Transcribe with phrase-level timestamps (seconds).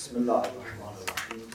[0.00, 1.50] بسم الله الرحمن الرحيم.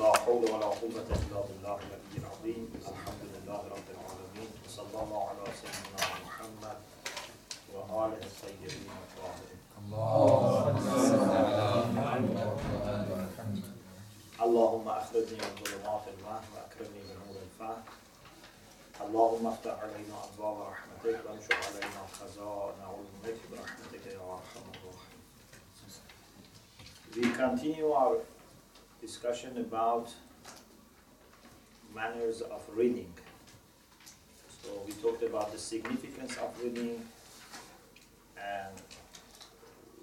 [0.00, 2.62] لا حول ولا قوة إلا بالله العلي العظيم.
[2.90, 4.50] الحمد لله رب العالمين.
[4.64, 6.78] وصلى الله على سيدنا محمد
[7.74, 9.60] وآله الطيبين الطاهرين.
[14.46, 17.82] اللهم أخرجني من ظلمات الوهم وأكرمني بنور الفهم
[19.04, 24.83] اللهم افتح علينا أبواب رحمتك وانشر علينا خزائن علمك برحمتك يا أرحم الراحمين.
[27.16, 28.16] We continue our
[29.00, 30.12] discussion about
[31.94, 33.12] manners of reading.
[34.48, 37.06] So we talked about the significance of reading
[38.36, 38.74] and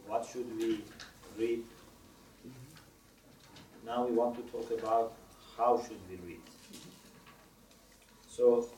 [0.08, 0.86] what should we
[1.38, 1.64] read.
[3.86, 5.12] Now we want to talk about
[5.58, 6.42] how should we read.
[8.30, 8.70] So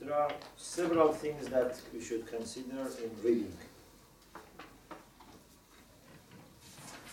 [0.00, 3.54] there are several things that we should consider in reading.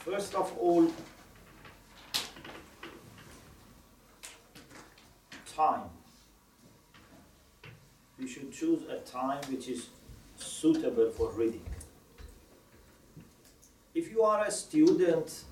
[0.05, 0.91] First of all,
[5.55, 5.89] time.
[8.17, 9.89] You should choose a time which is
[10.37, 11.65] suitable for reading.
[13.93, 15.43] If you are a student,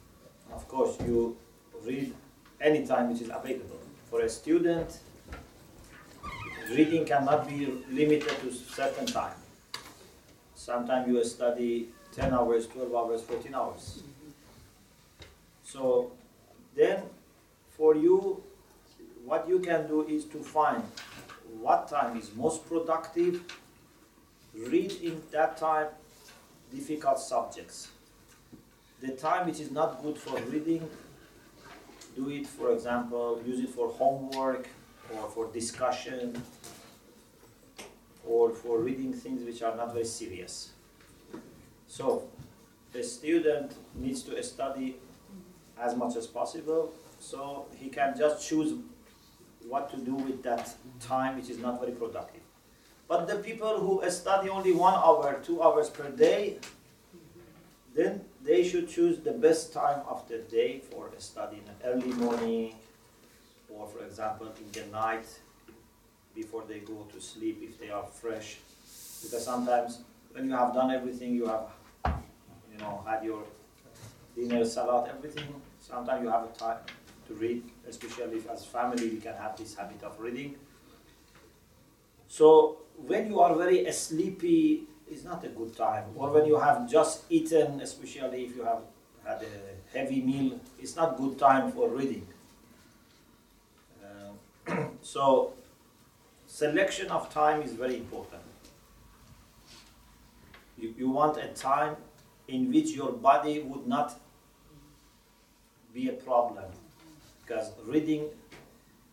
[0.51, 1.37] of course, you
[1.85, 2.13] read
[2.59, 3.79] any time which is available.
[4.09, 4.97] For a student,
[6.71, 9.35] reading cannot be limited to certain time.
[10.55, 14.03] Sometimes you study 10 hours, 12 hours, 14 hours.
[15.71, 16.11] So
[16.75, 17.03] then
[17.77, 18.41] for you,
[19.23, 20.81] what you can do is to find
[21.61, 23.43] what time is most productive,
[24.55, 25.87] read in that time
[26.73, 27.89] difficult subjects.
[28.99, 30.89] The time which is not good for reading,
[32.15, 34.67] do it, for example, use it for homework
[35.13, 36.41] or for discussion
[38.25, 40.71] or for reading things which are not very serious.
[41.87, 42.27] So,
[42.91, 44.95] the student needs to study
[45.79, 48.73] as much as possible, so he can just choose
[49.67, 52.41] what to do with that time which is not very productive.
[53.07, 56.57] But the people who study only one hour, two hours per day,
[57.95, 62.75] then they should choose the best time of the day for studying early morning
[63.69, 65.27] or for example in the night
[66.35, 68.57] before they go to sleep if they are fresh
[69.23, 69.99] because sometimes
[70.31, 71.67] when you have done everything you have
[72.71, 73.43] you know had your
[74.35, 76.77] dinner salad everything sometimes you have a time
[77.27, 80.55] to read especially if as family we can have this habit of reading
[82.27, 82.77] so
[83.07, 86.05] when you are very sleepy it's not a good time.
[86.15, 88.81] Or when you have just eaten, especially if you have
[89.25, 92.27] had a heavy meal, it's not good time for reading.
[94.03, 95.53] Uh, so
[96.47, 98.41] selection of time is very important.
[100.77, 101.97] You, you want a time
[102.47, 104.19] in which your body would not
[105.93, 106.65] be a problem
[107.41, 108.29] because reading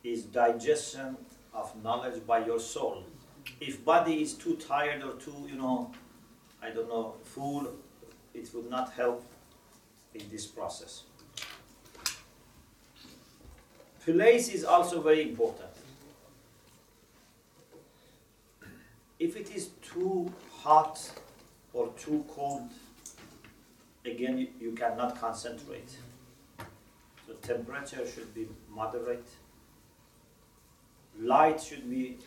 [0.05, 1.17] is digestion
[1.55, 3.05] of knowledge by your soul
[3.61, 5.91] if body is too tired or too, you know,
[6.63, 7.69] I don't know, full,
[8.35, 9.25] it would not help
[10.15, 11.05] in this process.
[14.05, 15.71] Place is also very important.
[19.19, 21.11] If it is too hot
[21.73, 22.69] or too cold,
[24.05, 25.97] again, you, you cannot concentrate.
[27.43, 29.27] Temperature should be moderate.
[31.19, 32.19] Light should be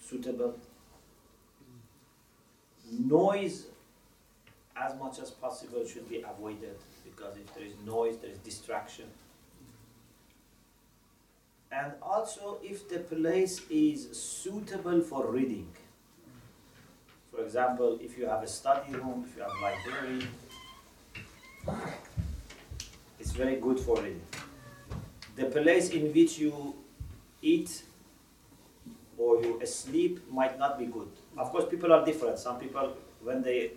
[0.00, 0.54] suitable.
[2.90, 3.66] Noise,
[4.76, 9.06] as much as possible, should be avoided because if there is noise, there is distraction.
[11.70, 15.68] And also, if the place is suitable for reading.
[17.30, 20.26] For example, if you have a study room, if you have a library,
[23.32, 24.20] it's very good for reading.
[25.36, 26.74] The place in which you
[27.40, 27.82] eat
[29.16, 31.08] or you sleep might not be good.
[31.38, 32.38] Of course, people are different.
[32.38, 33.70] Some people, when they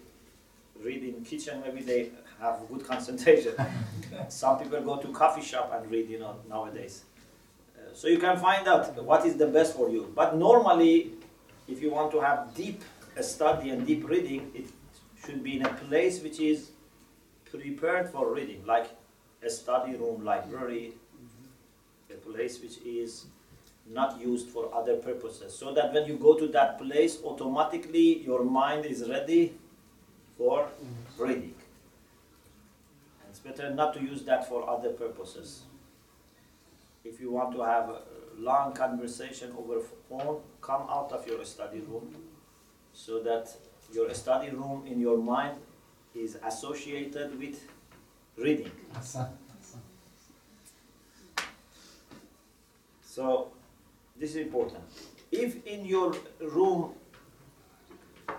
[0.83, 2.09] read in kitchen, maybe they
[2.41, 3.53] have good concentration.
[4.27, 7.03] Some people go to coffee shop and read, you know, nowadays.
[7.77, 10.11] Uh, so you can find out what is the best for you.
[10.13, 11.11] But normally,
[11.69, 12.83] if you want to have deep
[13.21, 14.65] study and deep reading, it
[15.25, 16.71] should be in a place which is
[17.49, 18.89] prepared for reading, like
[19.45, 20.93] a study room, library,
[22.09, 23.25] a place which is
[23.87, 25.55] not used for other purposes.
[25.57, 29.53] So that when you go to that place, automatically your mind is ready
[30.37, 30.67] for
[31.17, 31.53] reading.
[33.21, 35.63] And it's better not to use that for other purposes.
[37.03, 38.01] If you want to have a
[38.37, 42.15] long conversation over phone, come out of your study room
[42.93, 43.49] so that
[43.93, 45.57] your study room in your mind
[46.15, 47.61] is associated with
[48.37, 48.71] reading.
[53.03, 53.47] So
[54.17, 54.83] this is important.
[55.31, 56.93] If in your room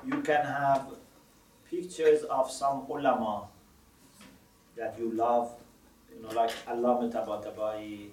[0.04, 0.86] you can have
[1.70, 3.48] pictures of some ulama
[4.76, 5.54] that you love,
[6.14, 8.10] you know, like Allama Tabatabai,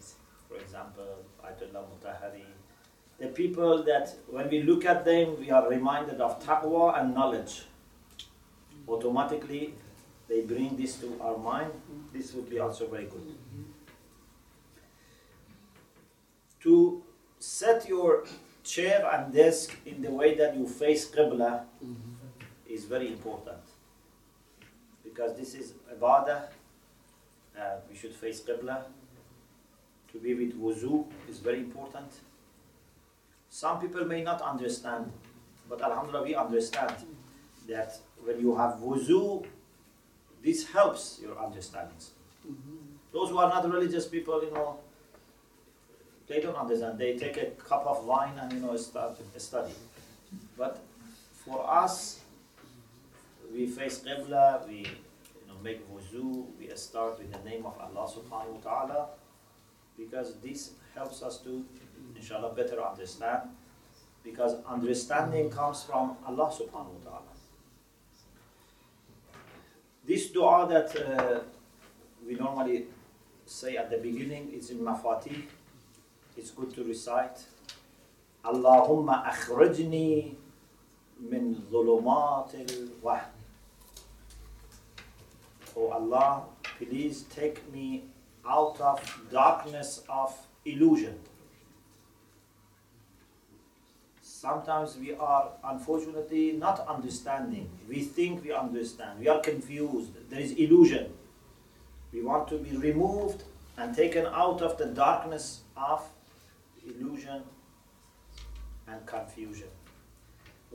[0.47, 2.45] for example, Ayatollah Mutahari.
[3.19, 7.63] The people that when we look at them, we are reminded of taqwa and knowledge.
[8.88, 9.75] Automatically,
[10.33, 11.71] they bring this to our mind.
[12.12, 13.35] This would be also very good.
[16.62, 17.03] To
[17.38, 18.24] set your
[18.63, 21.65] chair and desk in the way that you face Qibla
[22.68, 23.62] is very important.
[25.03, 26.47] Because this is ibadah,
[27.59, 28.85] uh, we should face Qibla.
[30.13, 32.12] To be with wuzu is very important.
[33.50, 35.12] Some people may not understand,
[35.69, 36.95] but Alhamdulillah, we understand
[37.68, 39.45] that when you have wuzu,
[40.44, 42.12] this helps your understandings.
[43.13, 44.80] Those who are not religious people, you know,
[46.28, 46.98] they don't understand.
[47.00, 49.74] They take a cup of wine and you know start to study.
[50.57, 50.80] But
[51.45, 52.22] for us,
[53.54, 58.10] we face Qibla, we you know make wuzu, we start with the name of Allah
[58.10, 59.07] subhanahu wa ta'ala
[59.98, 61.63] because this helps us to
[62.16, 63.50] inshallah better understand
[64.24, 67.32] because understanding comes from Allah subhanahu wa ta'ala.
[70.05, 71.39] This dua that uh,
[72.27, 72.88] we normally
[73.45, 75.44] say at the beginning is in Mafatih.
[76.35, 77.39] It's good to recite.
[78.44, 80.35] Allahumma akhrajni
[81.19, 83.31] min dhulumat al-wahm.
[85.77, 86.44] Oh Allah,
[86.77, 88.03] please take me
[88.45, 88.99] out of
[89.31, 90.35] darkness of
[90.65, 91.17] illusion.
[94.43, 97.69] Sometimes we are unfortunately not understanding.
[97.88, 99.20] We think we understand.
[99.20, 100.10] We are confused.
[100.31, 101.12] There is illusion.
[102.12, 103.44] We want to be removed
[103.76, 106.02] and taken out of the darkness of
[106.87, 107.43] illusion
[108.87, 109.69] and confusion.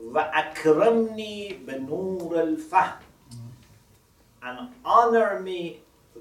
[0.00, 2.96] وَأَكْرَمْنِي بِنُورِ الْفَهْمِ
[4.42, 5.80] And honor me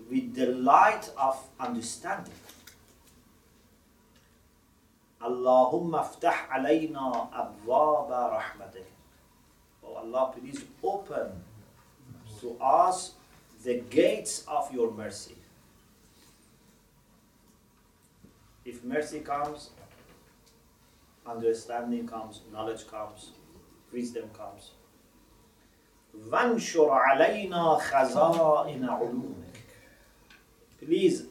[0.10, 2.34] with the light of understanding.
[5.21, 8.87] Allahumma aftah alayna abwaba rahmatik.
[9.83, 11.33] Oh Allah, please open
[12.41, 13.15] to us
[13.65, 15.35] the gates of your mercy.
[18.65, 19.71] If mercy comes,
[21.27, 23.33] understanding comes, knowledge comes,
[23.93, 24.73] wisdom comes.
[26.15, 29.55] وانشر علينا خزائن علومك.
[30.81, 31.25] Please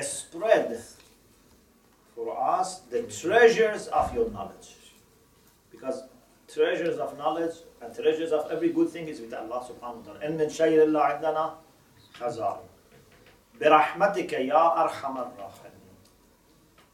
[0.00, 0.95] spread
[2.15, 4.75] for us the treasures of your knowledge.
[5.71, 6.03] Because
[6.47, 10.19] treasures of knowledge and treasures of every good thing is with Allah subhanahu wa ta'ala.
[10.19, 11.55] إن من شيء إلا عندنا
[12.13, 12.67] خزائن.
[13.59, 15.71] برحمتك يا أرحم الراحمين.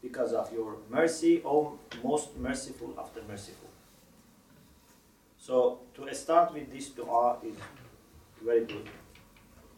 [0.01, 3.69] Because of your mercy, O most merciful of the merciful.
[5.37, 7.55] So to start with this dua is
[8.43, 8.87] very good.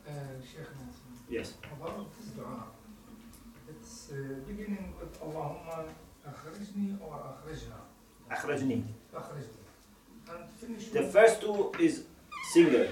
[0.07, 0.11] Uh,
[0.43, 0.89] شيخنا
[1.29, 1.53] Yes.
[1.77, 2.63] about this dua
[4.46, 5.84] beginning with Allahumma
[6.28, 7.78] akhrijni or akhrijna.
[10.92, 12.04] The first two is
[12.52, 12.86] single.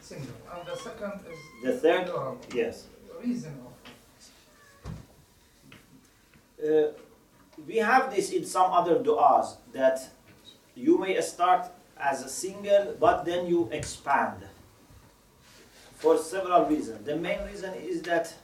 [0.00, 0.34] Single.
[0.52, 2.08] And the second is the third.
[2.12, 2.38] one.
[2.54, 2.86] Yes.
[3.22, 3.72] Reason of.
[6.64, 6.92] Uh,
[7.66, 10.10] we have this in some other du'as that
[10.74, 14.42] you may start as a single but then you expand
[15.94, 17.04] for several reasons.
[17.04, 18.34] The main reason is that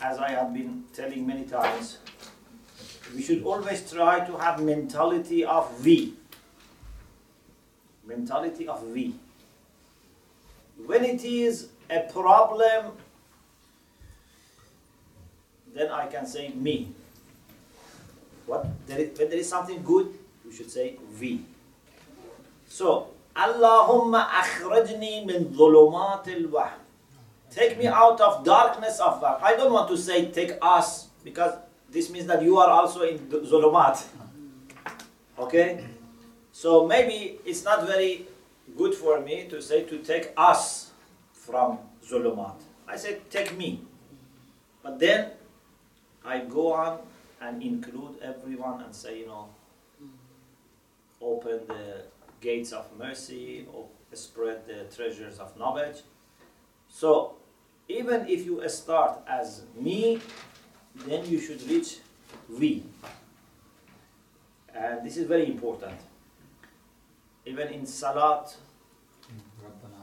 [0.00, 1.98] as I have been telling many times,
[3.14, 6.14] we should always try to have mentality of we.
[8.06, 9.14] Mentality of we.
[10.86, 12.92] When it is a problem,
[15.74, 16.92] then I can say me.
[18.46, 18.66] What?
[18.86, 20.14] There is, when there is something good,
[20.46, 21.44] we should say we.
[22.68, 26.46] So, Allahumma akhrajni min dhulumat al
[27.50, 29.42] Take me out of darkness of wahm.
[29.42, 31.54] I don't want to say take us because
[31.90, 34.04] this means that you are also in zulumat.
[35.38, 35.84] Okay?
[36.50, 38.26] So maybe it's not very
[38.76, 40.90] good for me to say to take us
[41.32, 42.56] from zulumat.
[42.88, 43.80] I say take me.
[44.82, 45.30] But then
[46.24, 46.98] I go on
[47.40, 49.48] and include everyone and say, you know,
[51.20, 52.02] open the
[52.40, 56.02] gates of mercy, or spread the treasures of knowledge.
[56.88, 57.34] So,
[57.88, 60.20] even if you start as me,
[61.06, 61.98] then you should reach
[62.48, 62.84] we.
[64.74, 65.98] And this is very important.
[67.46, 68.54] Even in Salat,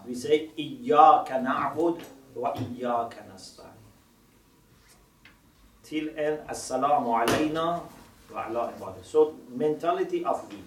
[0.07, 2.01] we say Iyaka na'bud
[2.33, 3.69] wa Iyaka nasta'in.
[5.83, 7.83] Till end, Assalamu alayna
[8.33, 9.05] wa ala ibadah.
[9.05, 10.57] So, mentality of we.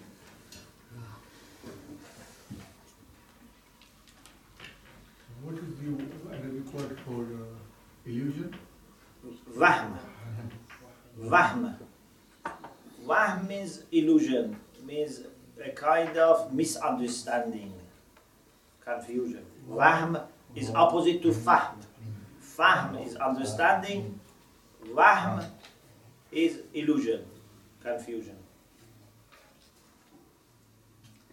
[5.43, 6.28] What is the
[6.73, 8.55] word for uh, illusion?
[9.57, 9.97] Wahm.
[11.19, 11.75] Wahm.
[13.05, 15.21] Wahm means illusion, means
[15.63, 17.73] a kind of misunderstanding,
[18.83, 19.45] confusion.
[19.67, 20.17] Wahm
[20.55, 21.75] is opposite to fahm.
[22.39, 24.19] Fahm is understanding,
[24.93, 25.43] wahm
[26.31, 27.25] is illusion,
[27.83, 28.35] confusion.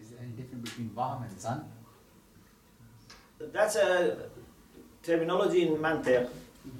[0.01, 1.65] Is there any difference between Vahm and Zan?
[3.39, 4.29] That's a
[5.07, 6.27] terminology in Mantiq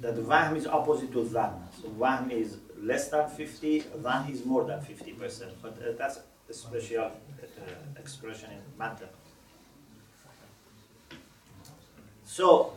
[0.02, 1.54] that Wahm is opposite to Dhan.
[1.80, 5.52] So Wahm is less than 50, Dhan is more than 50%.
[5.62, 9.08] But uh, that's a special uh, expression in Mantiq.
[12.24, 12.74] So,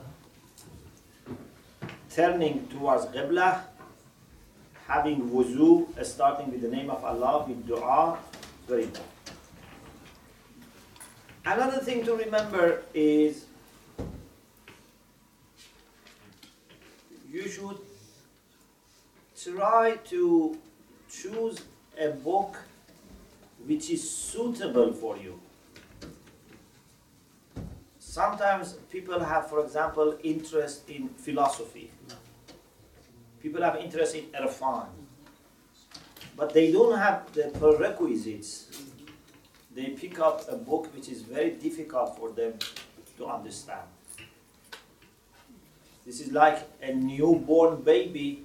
[2.09, 3.61] turning towards Qibla,
[4.87, 8.17] having wuzu, uh, starting with the name of Allah, with dua,
[8.67, 9.07] very important.
[11.45, 13.45] Another thing to remember is
[17.31, 17.77] you should
[19.41, 20.57] try to
[21.09, 21.61] choose
[21.97, 22.57] a book
[23.65, 25.39] which is suitable for you.
[27.99, 31.89] Sometimes people have, for example, interest in philosophy.
[33.41, 34.87] People have interest in Irfan.
[36.35, 38.67] But they don't have the prerequisites.
[39.73, 42.55] They pick up a book which is very difficult for them
[43.17, 43.87] to understand.
[46.05, 48.43] This is like a newborn baby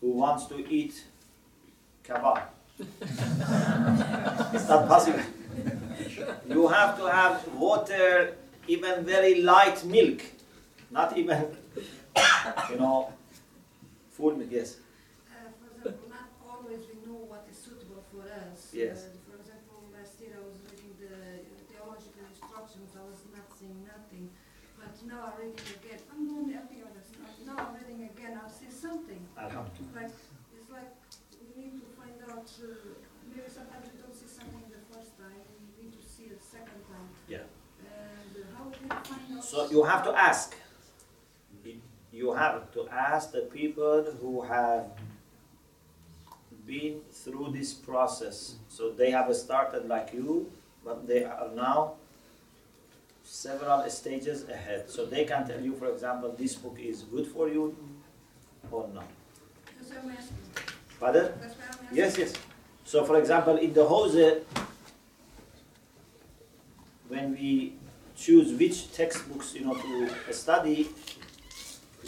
[0.00, 1.02] who wants to eat
[2.04, 2.42] kebab.
[2.78, 5.20] it's not possible.
[6.48, 8.36] You have to have water,
[8.68, 10.20] even very light milk,
[10.90, 11.46] not even,
[12.70, 13.12] you know,
[14.10, 14.48] full milk.
[14.50, 14.76] Yes.
[15.28, 18.70] Uh, for example, not always we know what is suitable for us.
[18.72, 19.06] Yes.
[19.06, 23.82] Uh, for example, last year I was reading the theological instructions, I was not seeing
[23.82, 24.30] nothing.
[24.78, 27.32] But now I'm reading again, I'm doing every other stuff.
[27.48, 29.20] Now I'm reading again, I see something.
[29.36, 30.12] Like,
[30.52, 30.92] it's like
[31.40, 32.68] we need to find out, uh,
[33.32, 35.40] maybe sometimes we don't see something the first time,
[35.80, 37.08] we need to see it second time.
[37.26, 37.48] Yeah.
[37.80, 39.44] And how we can find out.
[39.44, 40.54] So you have to ask.
[42.10, 44.86] You have to ask the people who have
[46.66, 48.56] been through this process.
[48.68, 50.50] So they have started like you,
[50.84, 51.94] but they are now
[53.28, 54.88] several stages ahead.
[54.90, 57.76] So they can tell you, for example, this book is good for you
[58.70, 59.06] or not.
[59.78, 60.36] That's why I'm asking.
[60.98, 61.32] Pardon?
[61.40, 61.96] That's why I'm asking.
[61.98, 62.32] Yes, yes.
[62.84, 64.42] So, for example, in the Hawza,
[67.08, 67.74] when we
[68.16, 70.88] choose which textbooks you know to study,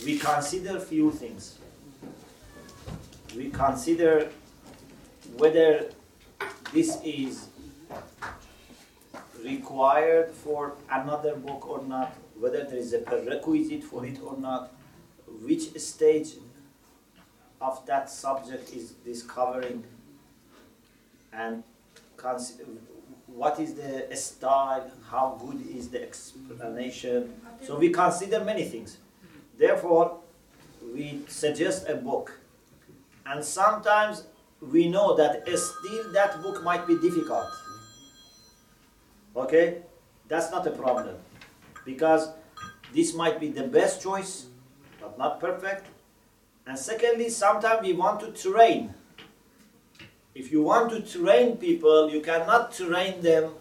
[0.04, 1.58] we consider few things.
[3.36, 4.30] We consider
[5.36, 5.90] whether
[6.72, 7.48] this is
[9.44, 14.72] required for another book or not, whether there is a prerequisite for it or not,
[15.42, 16.34] which stage
[17.60, 19.84] of that subject is this covering,
[21.32, 21.62] and
[23.26, 27.32] what is the style, how good is the explanation.
[27.62, 28.98] So we consider many things.
[29.58, 30.18] Therefore,
[30.94, 32.40] we suggest a book,
[33.26, 34.24] and sometimes
[34.60, 37.46] we know that still that book might be difficult.
[39.36, 39.82] Okay,
[40.28, 41.16] that's not a problem,
[41.84, 42.30] because
[42.92, 44.46] this might be the best choice,
[45.00, 45.86] but not perfect.
[46.66, 48.94] And secondly, sometimes we want to train.
[50.34, 53.52] If you want to train people, you cannot train them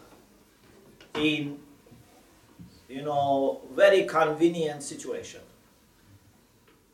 [1.15, 1.57] in,
[2.87, 5.41] you know, very convenient situation.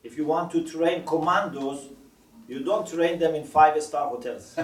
[0.03, 1.89] If you want to train commandos,
[2.47, 4.55] you don't train them in five-star hotels.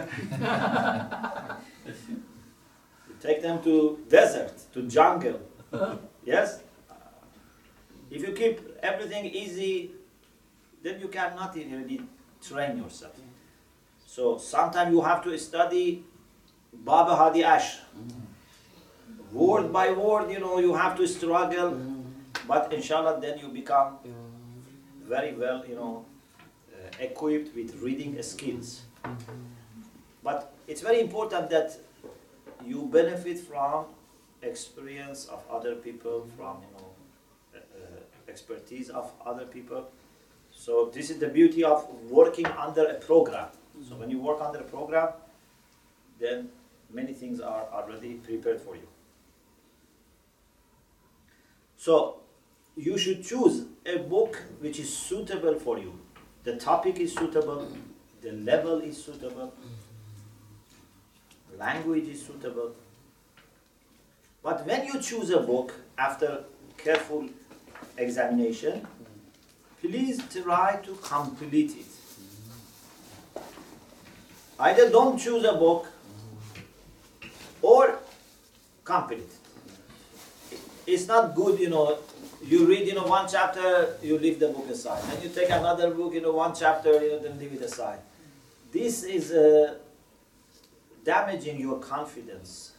[3.22, 5.40] take them to desert, to jungle.
[6.24, 6.60] Yes?
[8.12, 9.90] If you keep everything easy,
[10.84, 12.02] then you cannot really
[12.48, 13.16] train yourself.
[14.06, 16.04] So sometimes you have to study
[16.74, 17.82] Bab al-Hadi Ashar.
[19.32, 21.80] Word by word, you know, you have to struggle,
[22.48, 23.98] but inshallah, then you become
[25.08, 26.06] very well, you know,
[26.74, 28.82] uh, equipped with reading skills.
[30.24, 31.78] But it's very important that
[32.66, 33.86] you benefit from
[34.42, 36.90] experience of other people, from you know,
[37.56, 39.90] uh, uh, expertise of other people.
[40.52, 43.48] So this is the beauty of working under a program.
[43.88, 45.10] So when you work under a program,
[46.20, 46.50] then
[46.94, 48.88] many things are already prepared for you.
[51.78, 52.18] So
[52.76, 55.98] you should choose a book which is suitable for you.
[56.44, 57.68] The topic is suitable,
[58.22, 59.54] the level is suitable,
[61.62, 62.72] language is suitable.
[64.44, 66.44] But when you choose a book after
[66.78, 67.30] careful
[67.98, 68.88] examination,
[69.82, 71.92] please try to complete it.
[74.60, 75.88] Either don't choose a book
[77.62, 78.00] or
[78.84, 80.58] complete it.
[80.88, 82.00] It's not good, you know,
[82.44, 85.04] you read, you know, one chapter, you leave the book aside.
[85.12, 88.00] and you take another book, you know, one chapter, you know, then leave it aside.
[88.72, 89.76] This is uh,
[91.04, 92.72] damaging your confidence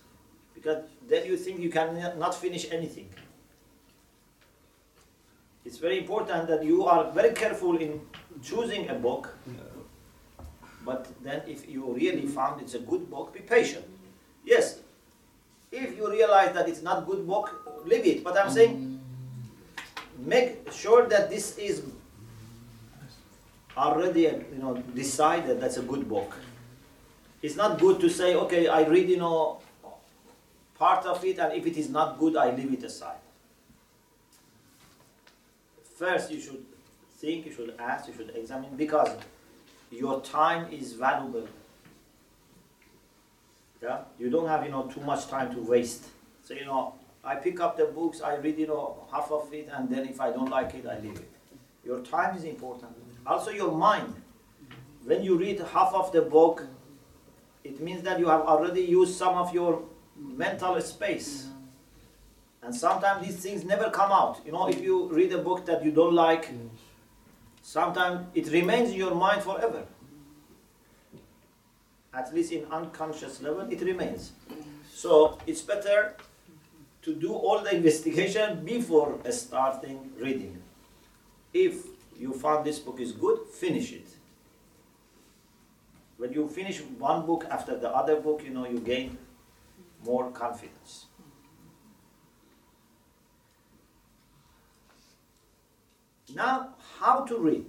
[0.55, 3.09] because then you think you can not finish anything.
[5.65, 8.01] It's very important that you are very careful in
[8.43, 9.37] choosing a book.
[10.85, 13.85] But then, if you really found it's a good book, be patient.
[14.45, 14.81] Yes,
[15.71, 18.25] if you realize that it's not good book, leave it.
[18.25, 19.01] But I'm saying,
[20.19, 21.83] make sure that this is
[23.77, 26.35] already, you know, decided that's a good book.
[27.43, 29.61] It's not good to say, okay, I read, you know,
[30.79, 33.19] part of it, and if it is not good, I leave it aside.
[35.97, 36.65] First, you should
[37.19, 39.11] think, you should ask, you should examine, because
[39.91, 41.49] your time is valuable.
[43.83, 46.07] Yeah, you don't have, you know, too much time to waste.
[46.45, 46.95] So, you know,
[47.25, 50.21] I pick up the books, I read, you know, half of it, and then if
[50.21, 51.31] I don't like it, I leave it.
[51.85, 52.93] Your time is important.
[53.27, 54.15] Also, your mind.
[55.05, 56.65] When you read half of the book,
[57.65, 59.83] it means that you have already used some of your
[60.17, 61.49] mental space.
[62.63, 64.41] And sometimes these things never come out.
[64.45, 66.49] You know, if you read a book that you don't like,
[67.63, 69.85] sometimes it remains in your mind forever.
[72.15, 74.33] At least in unconscious level, it remains.
[74.93, 76.15] So it's better
[77.03, 80.63] to do all the investigation before starting reading.
[81.53, 81.87] If
[82.19, 84.07] you found this book is good, finish it.
[86.23, 89.19] When you finish one book after the other book, you know you gain
[90.05, 91.07] more confidence.
[96.33, 97.67] Now, how to read?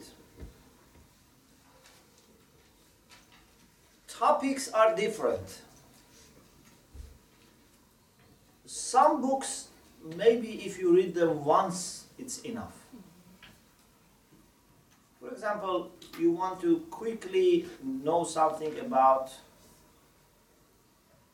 [4.07, 5.61] Topics are different.
[8.67, 9.69] Some books,
[10.15, 12.82] maybe if you read them once, it's enough.
[15.33, 19.31] For example, you want to quickly know something about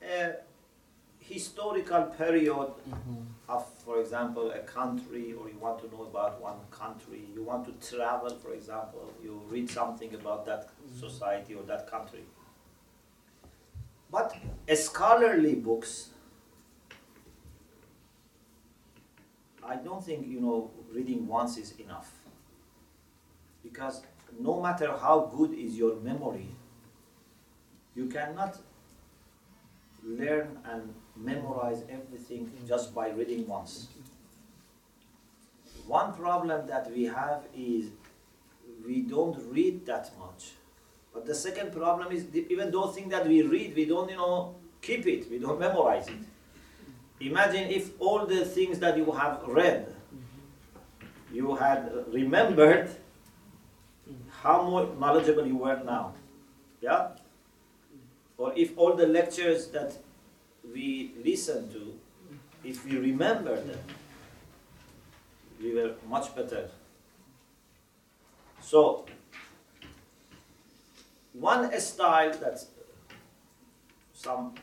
[0.01, 0.35] a
[1.19, 3.17] historical period mm-hmm.
[3.49, 7.65] of, for example, a country, or you want to know about one country, you want
[7.65, 10.97] to travel, for example, you read something about that mm-hmm.
[10.97, 12.23] society or that country.
[14.09, 14.33] But
[14.75, 16.11] scholarly books,
[19.61, 22.18] I don't think you know reading once is enough.
[23.71, 24.01] Because
[24.39, 26.49] no matter how good is your memory,
[27.95, 28.57] you cannot
[30.03, 33.87] learn and memorize everything just by reading once.
[35.87, 37.89] One problem that we have is
[38.85, 40.51] we don't read that much.
[41.13, 44.55] But the second problem is even those things that we read, we don't, you know,
[44.81, 46.19] keep it, we don't memorize it.
[47.19, 49.93] Imagine if all the things that you have read,
[51.33, 52.89] you had remembered,
[54.43, 56.13] how more knowledgeable you were now.
[56.81, 57.09] Yeah?
[58.37, 59.97] Or if all the lectures that
[60.73, 61.93] we listen to,
[62.63, 63.79] if we remember them,
[65.61, 66.69] we were much better.
[68.61, 69.05] So,
[71.33, 72.63] one style that
[74.13, 74.53] some,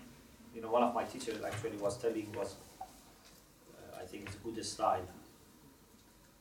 [0.54, 4.38] you know, one of my teachers actually was telling was, uh, I think it's a
[4.38, 5.06] good style,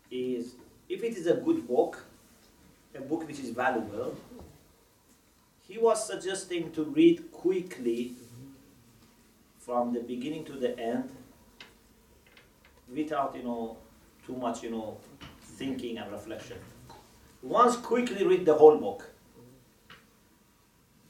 [0.10, 0.56] is
[0.88, 2.06] if it is a good book,
[2.96, 4.16] a book which is valuable,
[5.62, 8.14] he was suggesting to read quickly
[9.60, 11.10] from the beginning to the end
[12.94, 13.78] without you know
[14.26, 14.98] too much you know
[15.42, 16.58] thinking and reflection.
[17.42, 19.10] Once quickly read the whole book.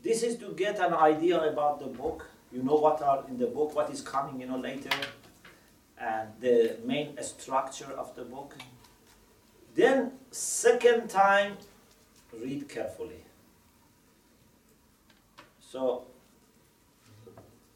[0.01, 2.27] This is to get an idea about the book.
[2.51, 4.97] You know what are in the book what is coming you know later
[5.97, 8.55] and the main structure of the book.
[9.75, 11.57] Then second time
[12.41, 13.21] read carefully
[15.59, 16.05] so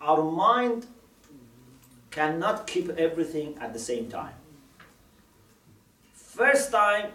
[0.02, 0.88] our mind
[2.12, 4.34] cannot keep everything at the same time.
[6.14, 7.12] First time,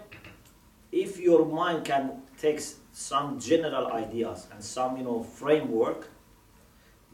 [0.91, 2.61] if your mind can take
[2.93, 6.09] some general ideas and some you know framework,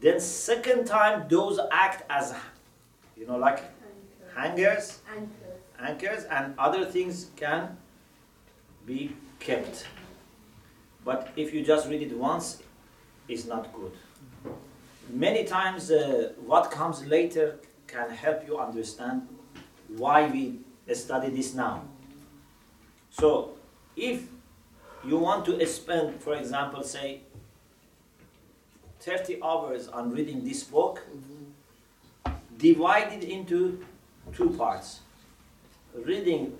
[0.00, 2.34] then second time those act as
[3.16, 3.62] you know like
[4.36, 5.00] hangers,
[5.80, 7.76] anchors and other things can
[8.86, 9.86] be kept.
[11.04, 12.62] But if you just read it once,
[13.28, 13.92] it's not good.
[15.10, 19.26] Many times, uh, what comes later can help you understand
[19.88, 20.60] why we
[20.94, 21.82] study this now.
[23.10, 23.54] So,
[23.96, 24.22] if
[25.04, 27.20] you want to spend, for example, say
[29.00, 31.02] 30 hours on reading this book,
[32.56, 33.84] divide it into
[34.32, 35.00] two parts.
[35.94, 36.56] Reading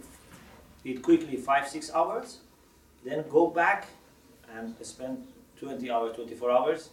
[0.84, 2.38] it quickly, five, six hours,
[3.04, 3.86] then go back
[4.56, 5.26] and spend
[5.58, 6.90] 20 hours, 24 hours,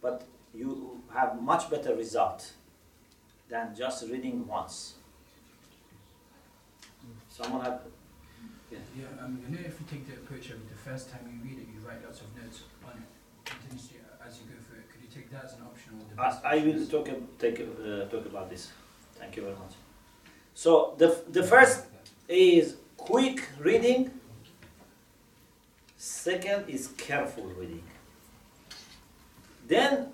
[0.00, 2.52] but you have much better result
[3.48, 4.94] than just reading once.
[7.28, 7.80] Someone have
[8.70, 8.78] Yeah,
[9.22, 11.66] um, you know, if you take the approach of the first time you read it,
[11.72, 13.08] you write lots of notes on it
[13.44, 14.90] continuously as you go through it.
[14.90, 16.46] Could you take that as an option or the?
[16.48, 18.70] I, I will talk, take, uh, talk about this.
[19.16, 19.74] Thank you very much.
[20.54, 21.84] So the, the first
[22.28, 24.10] is quick reading.
[26.04, 27.84] Second is careful reading.
[29.68, 30.08] Then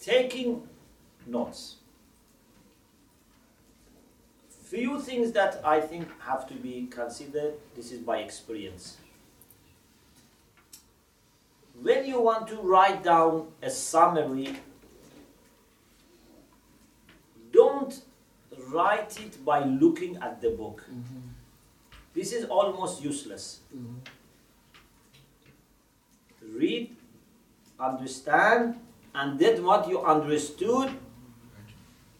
[0.00, 0.68] taking
[1.26, 1.78] notes.
[4.66, 7.54] Few things that I think have to be considered.
[7.74, 8.98] This is by experience.
[11.80, 14.54] When you want to write down a summary,
[17.52, 18.00] don't
[18.68, 20.84] write it by looking at the book.
[20.88, 21.30] Mm-hmm.
[22.14, 23.58] This is almost useless.
[23.76, 24.21] Mm-hmm.
[26.52, 26.94] Read,
[27.80, 28.78] understand,
[29.14, 30.90] and then what you understood,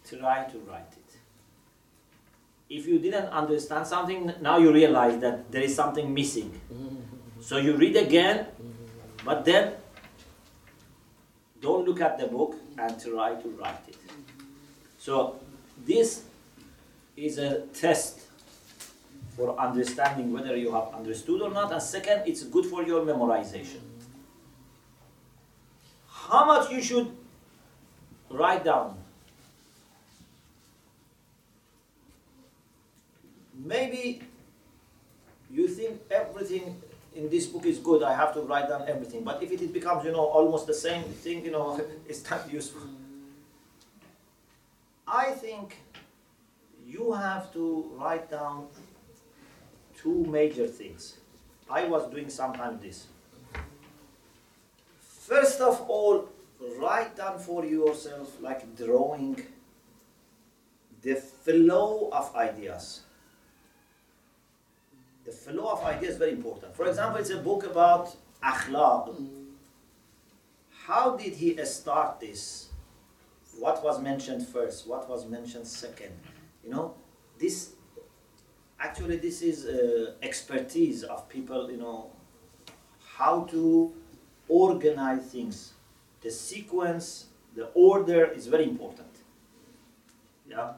[0.08, 1.16] try to write it.
[2.68, 6.52] If you didn't understand something, now you realize that there is something missing.
[7.42, 8.46] So you read again,
[9.24, 9.72] but then
[11.60, 13.96] don't look at the book and try to write it.
[14.96, 15.40] So
[15.84, 16.22] this
[17.16, 18.20] is a test
[19.36, 21.72] for understanding whether you have understood or not.
[21.72, 23.80] And second, it's good for your memorization.
[26.32, 27.14] How much you should
[28.30, 28.96] write down?
[33.54, 34.22] Maybe
[35.50, 36.80] you think everything
[37.14, 39.24] in this book is good, I have to write down everything.
[39.24, 42.88] But if it becomes, you know, almost the same thing, you know, it's not useful.
[45.06, 45.76] I think
[46.86, 48.68] you have to write down
[49.98, 51.18] two major things.
[51.68, 53.06] I was doing sometimes this.
[55.26, 56.28] First of all,
[56.80, 59.40] write down for yourself, like drawing,
[61.00, 63.02] the flow of ideas.
[65.24, 66.74] The flow of ideas is very important.
[66.74, 69.14] For example, it's a book about akhlaq.
[70.86, 72.70] How did he start this?
[73.60, 74.88] What was mentioned first?
[74.88, 76.18] What was mentioned second?
[76.64, 76.94] You know,
[77.38, 77.74] this
[78.80, 81.70] actually this is uh, expertise of people.
[81.70, 82.10] You know,
[83.16, 83.94] how to
[84.52, 85.72] organize things.
[86.20, 89.08] The sequence, the order is very important.
[90.48, 90.72] Yeah,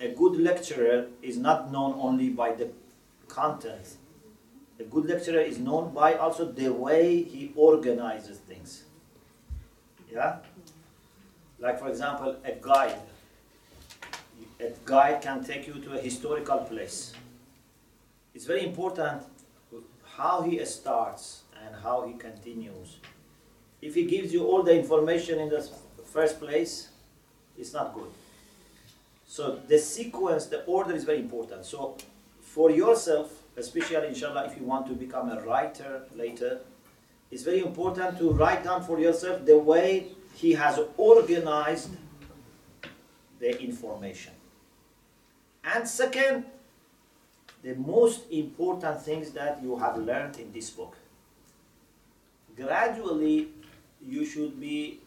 [0.00, 2.68] a good lecturer is not known only by the
[3.28, 3.96] content.
[4.80, 8.84] A good lecturer is known by also the way he organizes things.
[10.12, 10.38] Yeah?
[11.60, 12.98] Like, for example, a guide.
[14.60, 17.14] A guide can take you to a historical place.
[18.34, 19.22] It's very important
[20.16, 21.43] how he starts
[21.84, 22.96] how he continues.
[23.80, 25.62] If he gives you all the information in the
[26.04, 26.88] first place,
[27.56, 28.10] it's not good.
[29.26, 31.64] So the sequence, the order is very important.
[31.64, 31.96] So
[32.40, 36.60] for yourself, especially inshallah, if you want to become a writer later,
[37.30, 41.90] it's very important to write down for yourself the way he has organized
[43.38, 44.32] the information.
[45.64, 46.44] And second,
[47.62, 50.96] the most important things that you have learned in this book.
[52.56, 53.48] Gradually,
[54.00, 55.00] you should be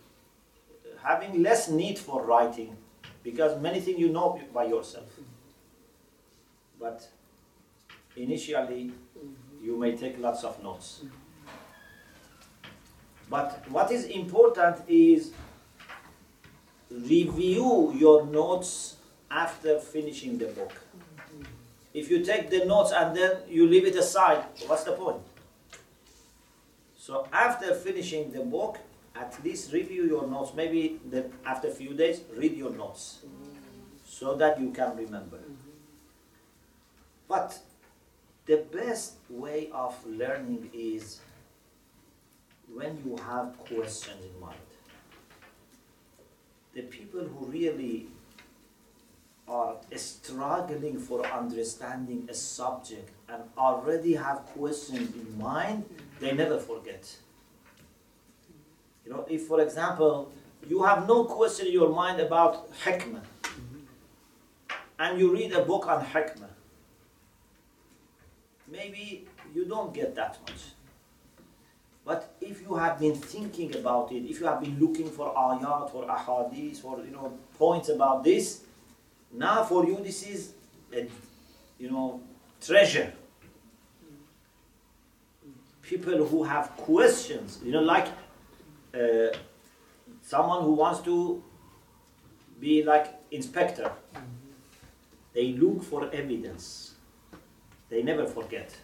[1.03, 2.75] having less need for writing
[3.23, 5.07] because many things you know by yourself.
[6.79, 7.07] But
[8.15, 8.91] initially,
[9.61, 11.03] you may take lots of notes.
[13.29, 15.31] But what is important is
[16.89, 18.95] review your notes
[19.29, 20.71] after finishing the book.
[21.93, 25.21] If you take the notes and then you leave it aside, what's the point?
[27.07, 28.79] So after finishing the book,
[29.15, 30.51] at least review your notes.
[30.53, 33.19] Maybe the, after a few days, read your notes
[34.03, 35.39] so that you can remember.
[37.29, 37.57] But
[38.45, 41.21] the best way of learning is
[42.73, 44.67] when you have questions in mind.
[46.73, 48.07] The people who really
[49.47, 55.85] are struggling for understanding a subject and already have questions in mind,
[56.19, 57.15] they never forget.
[59.05, 60.31] You know, if for example,
[60.67, 63.21] you have no question in your mind about hikmah,
[64.99, 66.49] and you read a book on hikmah,
[68.67, 70.61] maybe you don't get that much.
[72.05, 75.91] But if you have been thinking about it, if you have been looking for ayat,
[75.91, 78.63] for ahadith, for you know points about this,
[79.33, 80.53] now for you this is
[80.93, 81.07] a
[81.77, 82.21] you know
[82.61, 83.13] treasure.
[85.87, 88.07] People who have questions, you know, like
[88.93, 89.31] uh,
[90.21, 91.41] someone who wants to
[92.59, 93.89] be like inspector.
[95.33, 96.95] They look for evidence.
[97.89, 98.75] They never forget.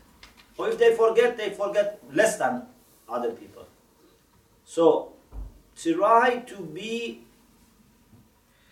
[0.57, 2.63] Or if they forget, they forget less than
[3.09, 3.67] other people.
[4.63, 5.13] So
[5.75, 7.23] try to be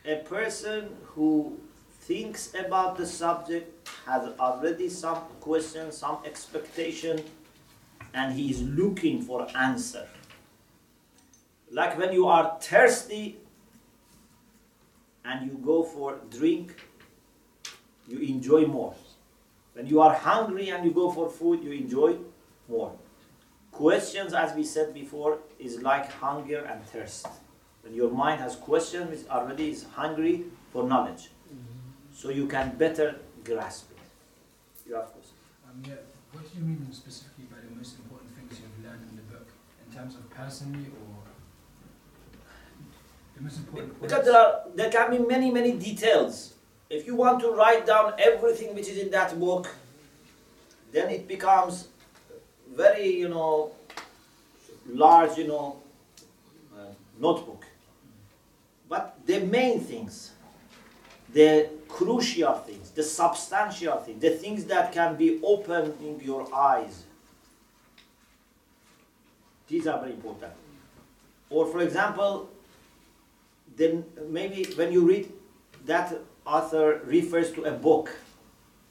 [0.06, 1.60] a person who
[2.02, 7.24] thinks about the subject, has already some questions, some expectation,
[8.14, 10.08] and he is looking for answer.
[11.72, 13.38] Like when you are thirsty
[15.24, 16.76] and you go for drink,
[18.08, 18.94] you enjoy more.
[19.74, 22.18] When you are hungry and you go for food, you enjoy
[22.68, 22.94] more.
[23.72, 27.28] Questions, as we said before, is like hunger and thirst.
[27.84, 31.30] When your mind has questions, it already is hungry for knowledge.
[32.14, 33.98] So you can better grasp it.
[34.88, 35.40] You have questions?
[35.66, 35.96] Um, yeah,
[36.32, 39.48] what do you mean specifically by the most important things you've learned in the book,
[39.86, 41.16] in terms of personally or
[43.36, 44.14] the most important points?
[44.14, 46.56] Because there, are, there can be many, many details.
[46.90, 49.74] If you want to write down everything which is in that book,
[50.92, 51.88] then it becomes
[52.76, 53.72] very, you know,
[54.88, 55.78] large, you know,
[56.76, 56.86] uh,
[57.20, 57.66] notebook.
[58.90, 60.32] But the main things,
[61.34, 67.04] the crucial things, the substantial things, the things that can be opening your eyes,
[69.72, 70.52] these are very important.
[71.50, 72.50] Or, for example,
[73.78, 75.32] then maybe when you read
[75.86, 76.14] that
[76.46, 78.10] author refers to a book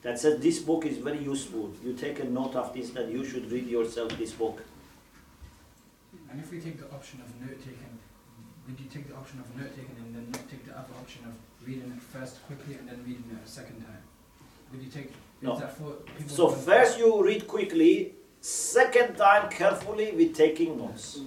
[0.03, 3.25] that says this book is very useful you take a note of this that you
[3.25, 4.63] should read yourself this book
[6.31, 7.93] And if we take the option of note taking,
[8.67, 11.23] would you take the option of note taking and then not take the other option
[11.31, 11.35] of
[11.67, 14.03] reading it first quickly and then reading it a second time?
[14.71, 15.11] Would you take
[15.43, 15.59] No.
[15.59, 17.93] that for people so first you read quickly
[18.41, 21.21] second time carefully with taking notes.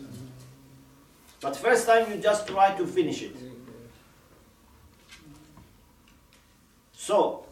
[1.42, 3.36] But first time you just try to finish it.
[6.94, 7.46] So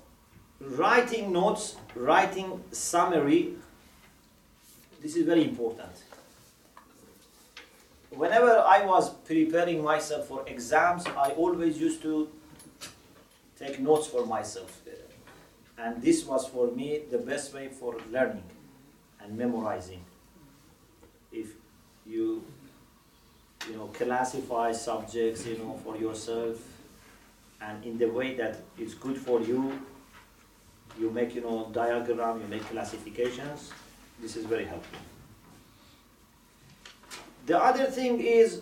[0.60, 3.56] writing notes writing summary
[5.02, 5.92] this is very important.
[8.12, 12.30] Whenever i was preparing myself for exams i always used to
[13.58, 14.82] take notes for myself.
[15.78, 18.44] And this was for me the best way for learning
[19.24, 20.04] and memorizing.
[21.32, 21.48] If
[22.06, 22.44] you
[23.70, 26.58] you know classify subjects you know for yourself
[27.62, 29.80] and in the way that is good for you
[31.00, 33.72] you make you know diagram you make classifications
[34.22, 35.00] this is very helpful.
[37.48, 38.62] The other thing is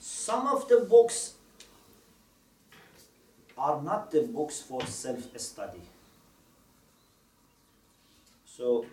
[0.00, 1.33] some of the books
[3.64, 5.80] are not the books for self-study.
[8.44, 8.84] So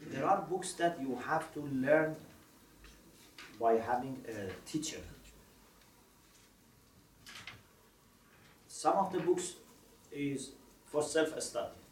[0.00, 2.16] there are books that you have to learn
[3.60, 4.98] by having a teacher.
[8.66, 9.52] Some of the books
[10.10, 10.50] is
[10.86, 11.82] for self-study.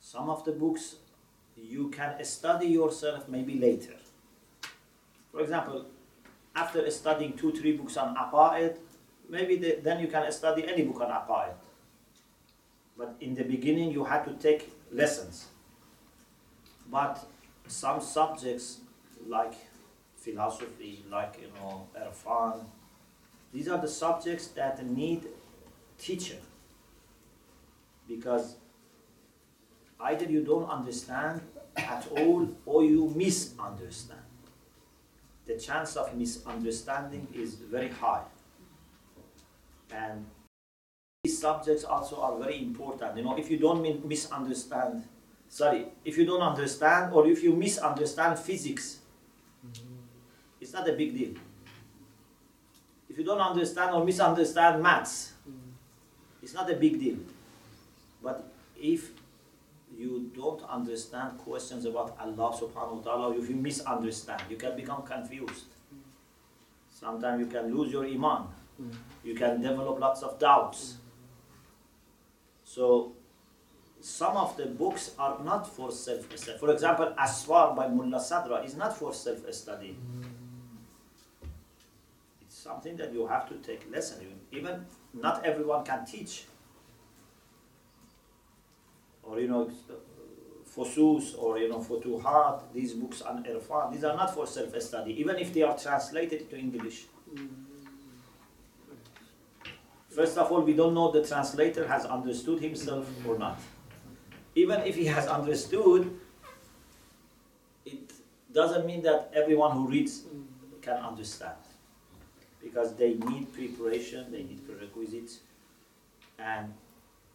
[0.00, 0.96] Some of the books
[1.54, 3.98] you can study yourself maybe later.
[5.30, 5.84] For example,
[6.56, 8.78] after studying two, three books on aqaid,
[9.28, 11.54] maybe the, then you can study any book on aqaid.
[12.96, 15.46] But in the beginning, you had to take lessons.
[16.90, 17.24] But
[17.66, 18.78] some subjects,
[19.26, 19.54] like
[20.16, 22.64] philosophy, like you know, irfan,
[23.52, 25.26] these are the subjects that need
[25.98, 26.38] teacher.
[28.06, 28.56] Because
[30.00, 31.40] either you don't understand
[31.76, 34.20] at all, or you misunderstand
[35.46, 38.22] the chance of misunderstanding is very high.
[39.94, 40.26] And
[41.22, 43.16] these subjects also are very important.
[43.16, 45.04] You know, if you don't mi- misunderstand,
[45.48, 48.98] sorry, if you don't understand or if you misunderstand physics,
[49.64, 49.94] mm-hmm.
[50.60, 51.34] it's not a big deal.
[53.08, 55.70] If you don't understand or misunderstand maths, mm-hmm.
[56.42, 57.18] it's not a big deal.
[58.22, 59.12] But if
[59.96, 65.02] you don't understand questions about Allah subhanahu wa ta'ala, if you misunderstand, you can become
[65.06, 65.70] confused.
[65.70, 66.10] Mm-hmm.
[66.90, 68.50] Sometimes you can lose your iman.
[69.22, 70.96] You can develop lots of doubts.
[72.64, 73.12] So
[74.00, 76.58] some of the books are not for self-study.
[76.58, 79.96] For example, Asfar by Mullah Sadra is not for self-study.
[82.42, 84.26] It's something that you have to take lesson.
[84.52, 86.44] Even not everyone can teach.
[89.22, 89.70] Or you know,
[90.74, 95.36] Fusus or you know Futuhat, these books on Irfan, these are not for self-study, even
[95.36, 97.06] if they are translated to English.
[97.32, 97.48] Mm.
[100.14, 103.60] First of all, we don't know the translator has understood himself or not.
[104.54, 106.08] Even if he has understood,
[107.84, 108.12] it
[108.52, 110.22] doesn't mean that everyone who reads
[110.82, 111.56] can understand.
[112.62, 115.40] Because they need preparation, they need prerequisites.
[116.38, 116.72] And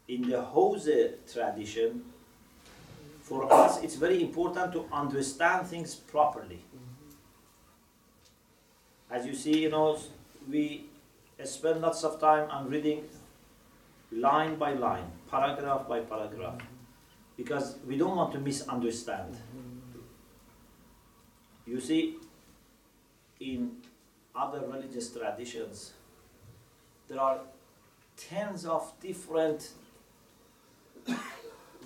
[0.07, 2.05] in the Hawza tradition,
[3.21, 6.61] for us it's very important to understand things properly.
[9.11, 9.99] As you see, you know,
[10.49, 10.85] we
[11.45, 13.07] spend lots of time on reading
[14.11, 16.59] line by line, paragraph by paragraph,
[17.37, 19.37] because we don't want to misunderstand.
[21.65, 22.17] You see,
[23.39, 23.77] in
[24.35, 25.93] other religious traditions,
[27.07, 27.39] there are
[28.17, 29.69] tens of different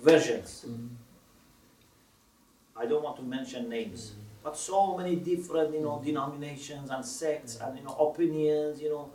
[0.02, 0.66] versions.
[2.76, 7.58] I don't want to mention names, but so many different, you know, denominations and sects
[7.60, 9.10] and you know opinions, you know.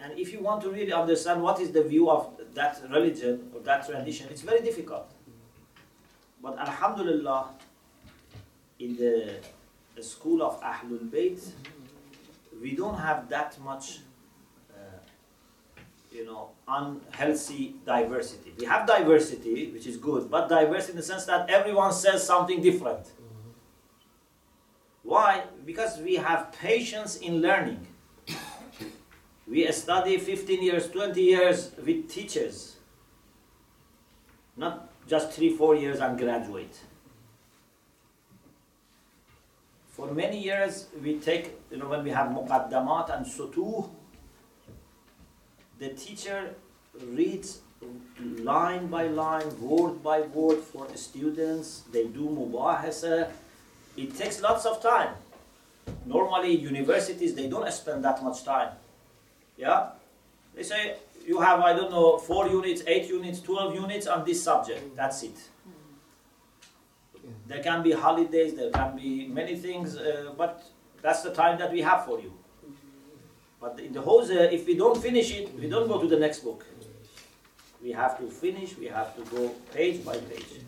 [0.00, 3.60] And if you want to really understand what is the view of that religion or
[3.60, 5.10] that tradition, it's very difficult.
[6.40, 7.48] But Alhamdulillah,
[8.78, 9.34] in the,
[9.96, 11.40] the school of Ahlul Bayt,
[12.62, 13.98] we don't have that much,
[14.72, 15.80] uh,
[16.12, 18.54] you know, unhealthy diversity.
[18.56, 22.62] We have diversity, which is good, but diversity in the sense that everyone says something
[22.62, 23.06] different.
[25.02, 25.44] Why?
[25.64, 27.86] Because we have patience in learning.
[29.48, 32.76] We study 15 years, 20 years with teachers,
[34.56, 36.78] not just 3, 4 years and graduate.
[39.88, 43.88] For many years, we take, you know, when we have muqaddamat and sutuh,
[45.78, 46.54] the teacher
[47.06, 47.60] reads
[48.20, 51.84] line by line, word by word for students.
[51.90, 53.30] They do mubahasa.
[53.96, 55.14] It takes lots of time.
[56.04, 58.72] Normally, universities, they don't spend that much time.
[59.58, 59.88] Yeah?
[60.54, 60.94] They say,
[61.26, 64.82] you have, I don't know, four units, eight units, 12 units on this subject.
[64.82, 64.96] Mm.
[64.96, 65.36] That's it.
[65.68, 67.32] Mm.
[67.48, 70.64] There can be holidays, there can be many things, uh, but
[71.02, 72.32] that's the time that we have for you.
[73.60, 76.18] But in the Hawza, uh, if we don't finish it, we don't go to the
[76.18, 76.64] next book.
[77.82, 80.62] We have to finish, we have to go page by page.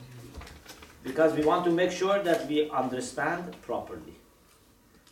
[1.02, 4.16] Because we want to make sure that we understand properly.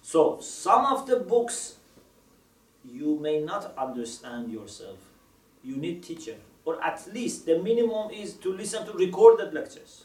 [0.03, 1.78] So, some of the books
[2.93, 4.99] you may not understand yourself.
[5.63, 6.37] You need teacher.
[6.65, 10.05] Or at least the minimum is to listen to recorded lectures.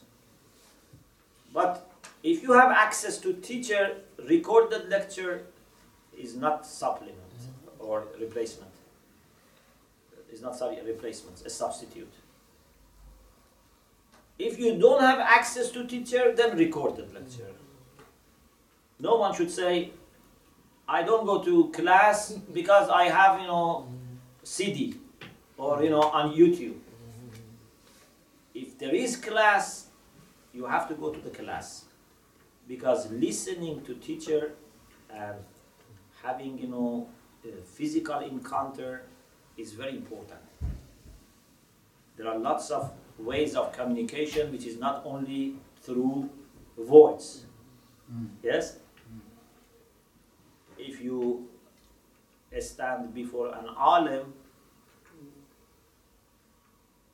[1.53, 1.89] But
[2.23, 5.43] if you have access to teacher, recorded lecture
[6.17, 7.17] is not supplement
[7.79, 8.71] or replacement.
[10.31, 12.11] It's not sorry, a replacement, a substitute.
[14.39, 17.51] If you don't have access to teacher, then recorded lecture.
[18.99, 19.91] No one should say,
[20.87, 23.87] I don't go to class because I have, you know,
[24.43, 24.95] CD
[25.57, 26.75] or, you know, on YouTube.
[28.53, 29.87] If there is class,
[30.53, 31.85] you have to go to the class
[32.67, 34.53] because listening to teacher
[35.09, 35.35] and
[36.21, 37.07] having, you know,
[37.45, 39.03] a physical encounter
[39.57, 40.39] is very important.
[42.17, 46.29] There are lots of ways of communication which is not only through
[46.77, 47.45] words.
[48.11, 48.27] Mm.
[48.43, 48.77] Yes?
[50.85, 51.47] If you
[52.59, 54.33] stand before an alim,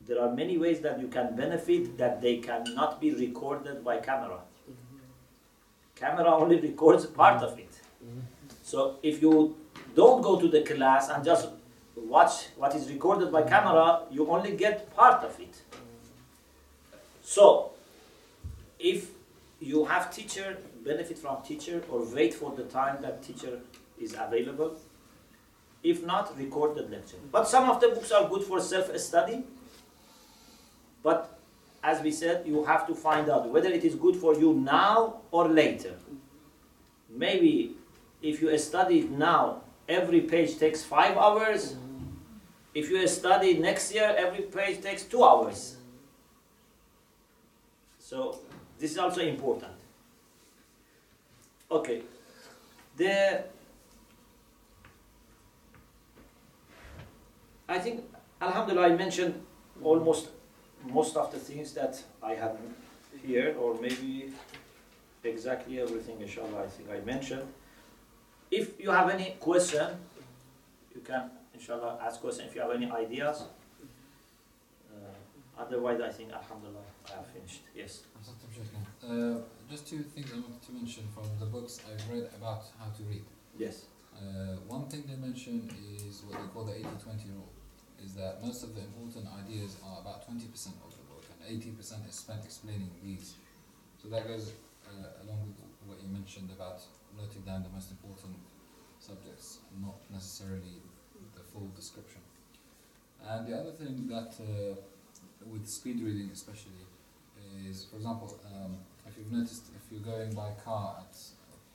[0.07, 4.39] there are many ways that you can benefit that they cannot be recorded by camera.
[5.95, 7.79] Camera only records part of it.
[8.63, 9.55] So if you
[9.95, 11.49] don't go to the class and just
[11.95, 15.61] watch what is recorded by camera, you only get part of it.
[17.21, 17.71] So
[18.79, 19.11] if
[19.59, 20.57] you have teacher,
[20.89, 23.59] benefit from teacher or wait for the time that teacher
[23.99, 24.75] is available.
[25.83, 27.21] If not, record the lecture.
[27.31, 29.43] But some of the books are good for self-study.
[31.03, 31.39] But
[31.83, 35.21] as we said, you have to find out whether it is good for you now
[35.31, 35.93] or later.
[37.09, 37.75] Maybe
[38.21, 41.75] if you study now, every page takes five hours.
[42.73, 45.77] If you study next year, every page takes two hours.
[47.99, 48.39] So
[48.79, 49.78] this is also important.
[51.71, 52.01] Okay,
[52.97, 53.43] the
[57.67, 58.03] I think
[58.41, 59.35] Alhamdulillah I mentioned
[59.83, 60.29] almost
[60.83, 62.57] most of the things that I have
[63.21, 64.33] here, or maybe
[65.23, 66.19] exactly everything.
[66.19, 67.45] Inshallah, I think I mentioned.
[68.49, 69.87] If you have any question,
[70.95, 72.47] you can inshallah ask question.
[72.47, 73.43] If you have any ideas.
[74.89, 76.81] Uh, otherwise, I think Alhamdulillah
[77.13, 77.61] I have finished.
[77.75, 78.01] Yes.
[79.79, 83.03] Just two things I wanted to mention from the books I've read about how to
[83.07, 83.23] read.
[83.57, 83.85] Yes.
[84.11, 87.47] Uh, one thing they mention is what they call the 80-20 rule,
[88.03, 90.35] is that most of the important ideas are about 20%
[90.83, 93.35] of the book and 80% is spent explaining these.
[94.03, 94.51] So that goes
[94.83, 96.81] uh, along with what you mentioned about
[97.15, 98.35] noting down the most important
[98.99, 100.83] subjects, not necessarily
[101.35, 102.19] the full description.
[103.23, 104.75] And the other thing that, uh,
[105.47, 106.83] with speed reading especially,
[107.65, 108.75] is, for example, um,
[109.09, 111.17] if you've noticed, if you're going by car at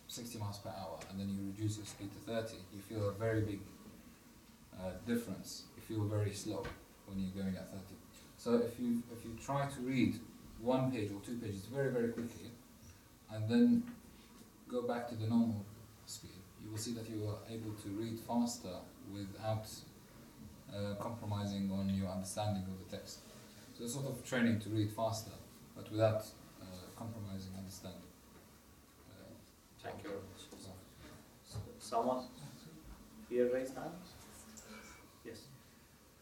[0.09, 3.13] 60 miles per hour and then you reduce your speed to 30, you feel a
[3.13, 3.61] very big
[4.79, 5.65] uh, difference.
[5.77, 6.65] You feel very slow
[7.07, 7.81] when you're going at 30.
[8.37, 10.21] So if you if you try to read
[10.61, 12.51] one page or two pages very very quickly,
[13.33, 13.83] and then
[14.69, 15.65] go back to the normal
[16.07, 18.77] speed, you will see that you are able to read faster
[19.13, 19.67] without
[20.73, 23.21] uh, compromising on your understanding of the text.
[23.77, 25.33] So it's sort of training to read faster,
[25.77, 26.25] but without
[27.05, 28.09] compromising understanding.
[29.13, 29.29] Uh,
[29.83, 30.21] Thank you very.
[31.79, 32.25] Someone
[33.29, 33.93] here raised hand?
[35.25, 35.41] Yes.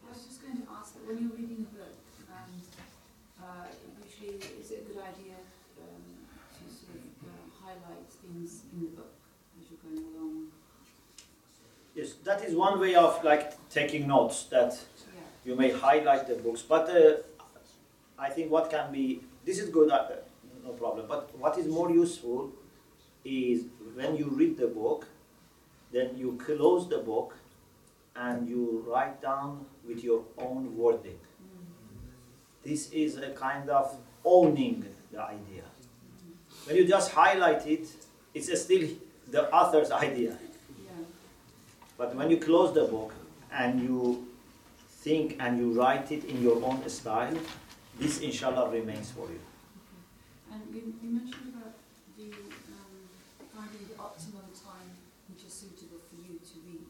[0.05, 1.95] I was just going to ask, when you're reading a book,
[2.35, 2.51] um,
[3.41, 3.65] uh,
[4.03, 5.39] usually is it a good idea
[5.79, 6.03] um,
[6.51, 9.13] to sort of uh, highlight things in the book
[9.57, 10.47] as you're going along?
[11.95, 15.21] Yes, that is one way of like taking notes that Yeah.
[15.45, 17.23] you may highlight the books, but uh,
[18.19, 20.07] I think what can be this is good, uh,
[20.63, 21.05] no problem.
[21.07, 22.51] But what is more useful
[23.23, 25.07] is when you read the book,
[25.91, 27.35] then you close the book
[28.15, 31.19] and you write down with your own wording.
[32.63, 35.63] This is a kind of owning the idea.
[36.65, 37.87] When you just highlight it,
[38.33, 38.87] it's still
[39.29, 40.37] the author's idea.
[41.97, 43.13] But when you close the book
[43.51, 44.27] and you
[44.89, 47.37] think and you write it in your own style,
[47.99, 49.39] this inshallah remains for you.
[50.53, 51.73] And you, you mentioned about
[52.13, 52.93] the um,
[53.49, 54.93] finding the optimum time
[55.25, 56.85] which is suitable for you to read.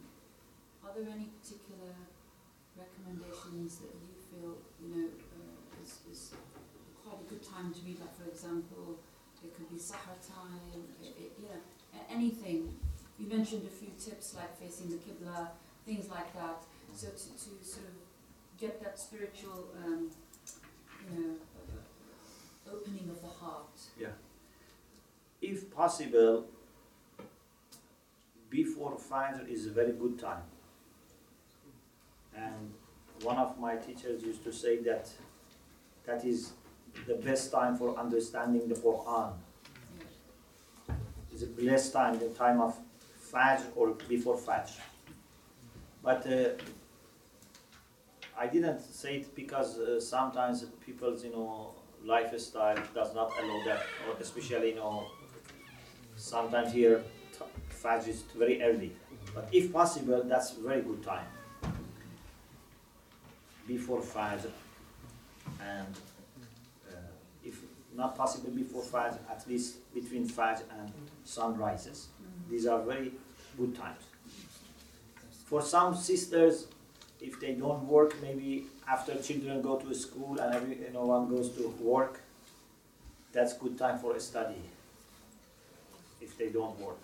[0.83, 1.95] Are there any particular
[2.75, 4.51] recommendations that you feel,
[4.83, 6.35] you know, uh, is, is
[7.07, 8.03] quite a good time to read?
[8.03, 8.99] Like, for example,
[9.39, 11.31] it could be Sahar time, it, it,
[12.11, 12.75] anything.
[13.19, 15.55] You mentioned a few tips like facing the Qibla,
[15.85, 16.63] things like that.
[16.95, 17.95] So to, to sort of
[18.59, 20.11] get that spiritual, um,
[21.07, 21.33] you know,
[22.71, 23.79] opening of the heart.
[23.99, 24.07] Yeah.
[25.41, 26.45] If possible,
[28.49, 30.43] before Fajr is a very good time.
[32.35, 32.73] And
[33.21, 35.09] one of my teachers used to say that
[36.05, 36.53] that is
[37.07, 39.33] the best time for understanding the Quran.
[41.31, 42.77] It's a blessed time, the time of
[43.31, 44.79] Fajr or before Fajr.
[46.03, 46.49] But uh,
[48.37, 51.73] I didn't say it because uh, sometimes people's, you know,
[52.05, 55.07] lifestyle does not allow that, or especially, you know,
[56.15, 57.03] sometimes here
[57.83, 58.95] Fajr is very early.
[59.33, 61.25] But if possible, that's very good time.
[63.67, 64.51] Before Fajr
[65.61, 65.95] and
[66.89, 66.95] uh,
[67.43, 67.59] if
[67.95, 70.91] not possible before Fajr, at least between Fajr and
[71.23, 72.07] sunrises.
[72.49, 73.13] These are very
[73.57, 74.03] good times.
[75.45, 76.67] For some sisters,
[77.23, 81.29] if they don't work, maybe after children go to school and every, you know, one
[81.29, 82.19] goes to work,
[83.31, 84.61] that's good time for a study.
[86.21, 87.01] If they don't work.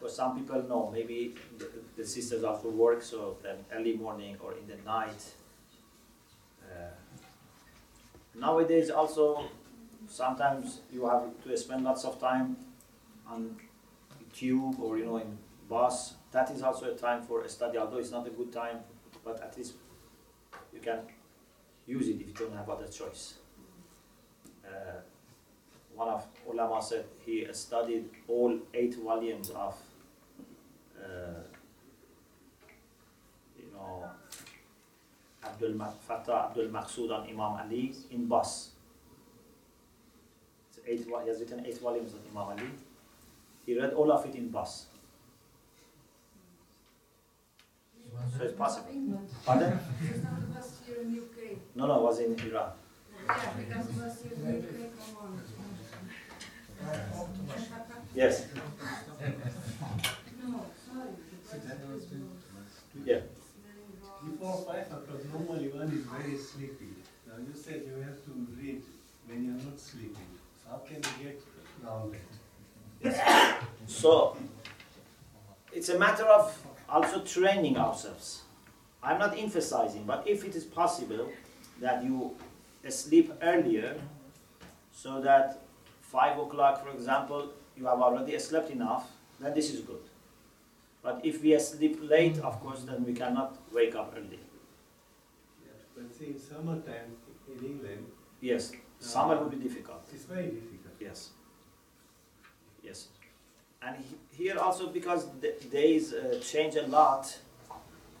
[0.00, 4.54] For some people, no, maybe the, the sisters also work, so then early morning or
[4.54, 5.22] in the night.
[6.64, 6.90] Uh,
[8.34, 9.44] nowadays, also,
[10.08, 12.56] sometimes you have to spend lots of time
[13.28, 13.56] on
[14.32, 16.14] tube or you know in bus.
[16.32, 18.78] That is also a time for a study, although it's not a good time,
[19.22, 19.74] but at least
[20.72, 21.00] you can
[21.86, 23.34] use it if you don't have other choice.
[24.66, 25.00] Uh,
[25.94, 29.76] one of ulama said he studied all eight volumes of,
[30.98, 31.42] uh,
[33.58, 34.04] you know,
[35.44, 35.74] Abdul
[36.08, 38.70] Fattah Abdul Maqsood on Imam Ali in bus.
[40.70, 42.70] It's eight, he has written eight volumes on Imam Ali.
[43.66, 44.86] He read all of it in bus.
[48.36, 48.90] So it's possible.
[48.92, 49.28] England.
[49.44, 49.78] Pardon?
[50.02, 51.58] It's not the best here in UK.
[51.74, 52.70] No, no, it was in Iran.
[53.26, 55.40] Yeah, because it was you make make one.
[58.14, 58.46] Yes.
[60.42, 61.10] No, sorry.
[63.04, 63.20] Yeah.
[64.24, 66.94] Before five o'clock, normally one is very sleepy.
[67.26, 68.82] Now you said you have to read
[69.26, 70.30] when you're not sleeping.
[70.62, 71.40] So how can you get
[71.84, 72.14] around
[73.02, 73.60] that?
[73.86, 74.36] So
[75.72, 76.56] it's a matter of
[76.92, 78.42] also training ourselves.
[79.02, 81.28] I'm not emphasizing, but if it is possible
[81.80, 82.36] that you
[82.88, 83.98] sleep earlier,
[84.92, 85.62] so that
[86.00, 90.02] five o'clock, for example, you have already slept enough, then this is good.
[91.02, 94.38] But if we sleep late, of course, then we cannot wake up early.
[95.64, 97.16] Yeah, But see, in summertime
[97.48, 98.06] in England,
[98.40, 100.02] Yes, uh, summer will be difficult.
[100.12, 100.94] it's very difficult.
[101.00, 101.30] Yes.
[102.82, 103.08] Yes.
[103.84, 107.36] And he- here also because the days uh, change a lot,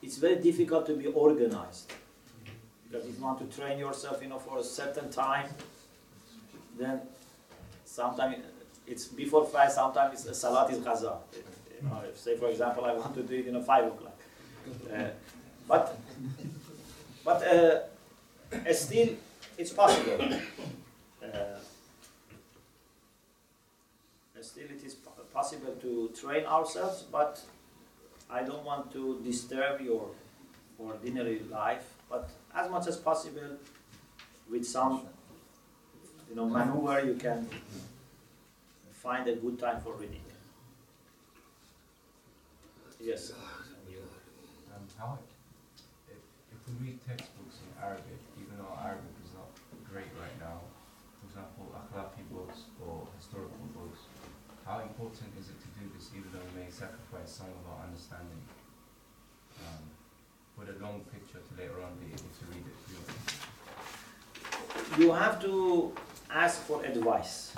[0.02, 1.92] it's very difficult to be organized.
[2.88, 5.48] Because if you want to train yourself, you know, for a certain time,
[6.78, 7.00] then
[7.84, 8.36] sometimes
[8.86, 11.16] it's before five, sometimes it's a salat is qaza.
[11.34, 14.18] You know, say for example, I want to do it, you know, five o'clock.
[14.92, 15.04] Uh,
[15.68, 15.96] but
[17.24, 19.10] but uh, still,
[19.56, 20.18] it's possible.
[21.22, 21.58] Uh,
[24.40, 24.66] still
[25.32, 27.40] possible to train ourselves, but
[28.30, 30.10] I don't want to disturb your
[30.78, 33.56] ordinary life, but as much as possible
[34.50, 35.06] with some
[36.28, 37.48] you know maneuver you can
[38.90, 40.20] find a good time for reading.
[43.00, 43.32] Yes.
[43.32, 45.18] Um, how,
[46.06, 46.22] if,
[46.54, 49.50] if we read textbooks in Arabic, even though Arabic is not
[49.90, 50.62] great right now,
[51.18, 54.06] for example, akhlaqi books or historical books,
[54.64, 57.84] how important is it to do this even though we may sacrifice some of our
[57.86, 58.42] understanding
[59.66, 59.82] um,
[60.56, 63.16] with a long picture to later on be able to read it fluently?
[65.04, 65.92] You have to
[66.30, 67.52] ask for advice.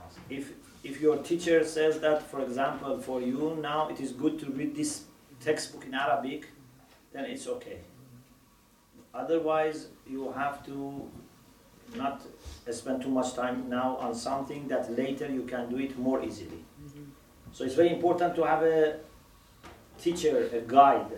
[0.00, 0.22] Awesome.
[0.30, 0.52] if
[0.84, 4.76] if your teacher says that for example for you now it is good to read
[4.76, 5.02] this
[5.40, 6.46] textbook in arabic
[7.12, 7.78] then it's okay
[9.12, 11.10] otherwise you have to
[11.98, 12.22] not
[12.70, 16.62] spend too much time now on something that later you can do it more easily
[17.52, 18.96] so it's very important to have a
[19.98, 21.12] teacher a guide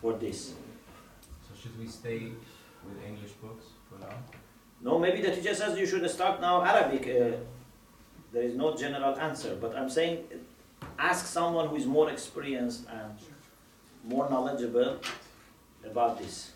[0.00, 0.40] for this
[1.46, 2.32] So should we stay
[2.86, 4.14] with English books for now?
[4.82, 7.02] No, maybe the teacher says you should start now Arabic.
[7.02, 7.36] Uh,
[8.32, 12.86] there is no general answer, but I'm saying uh, ask someone who is more experienced
[12.88, 13.12] and
[14.04, 14.98] more knowledgeable
[15.84, 16.52] about this.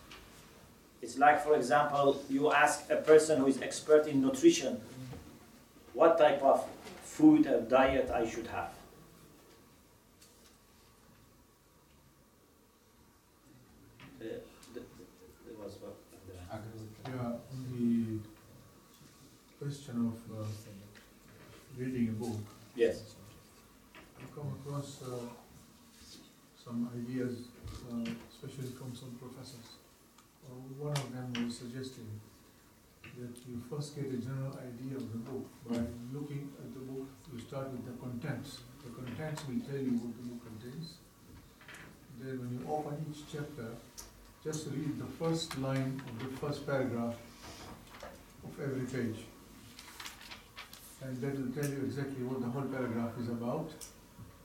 [1.04, 4.80] It's like, for example, you ask a person who is expert in nutrition
[5.92, 6.66] what type of
[7.02, 8.70] food or diet I should have.
[14.20, 14.40] Uh, th-
[14.72, 15.96] th- was what-
[17.06, 18.18] Yeah, on the
[19.58, 20.46] question of uh,
[21.76, 22.40] reading a book,
[22.74, 23.14] Yes.
[23.94, 25.18] I come across uh,
[26.64, 27.48] some ideas,
[27.92, 29.73] uh, especially from some professors.
[30.64, 32.08] One of them was suggesting
[33.02, 35.76] that you first get a general idea of the book by
[36.10, 37.06] looking at the book.
[37.32, 38.60] You start with the contents.
[38.82, 40.94] The contents will tell you what the book contains.
[42.18, 43.76] Then when you open each chapter,
[44.42, 47.14] just read the first line of the first paragraph
[48.44, 49.20] of every page.
[51.02, 53.70] And that will tell you exactly what the whole paragraph is about.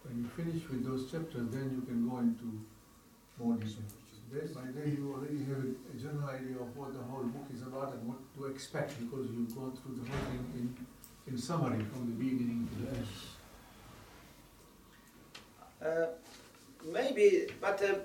[0.04, 2.60] When you finish with those chapters, then you can go into
[3.40, 3.99] more detail.
[4.32, 7.48] Then, by then you already have a a general idea of what the whole book
[7.54, 11.38] is about and what to expect, because you go through the whole thing in, in
[11.38, 13.08] summary from the beginning to the end.
[15.82, 16.08] Uh,
[16.86, 17.96] maybe, but uh,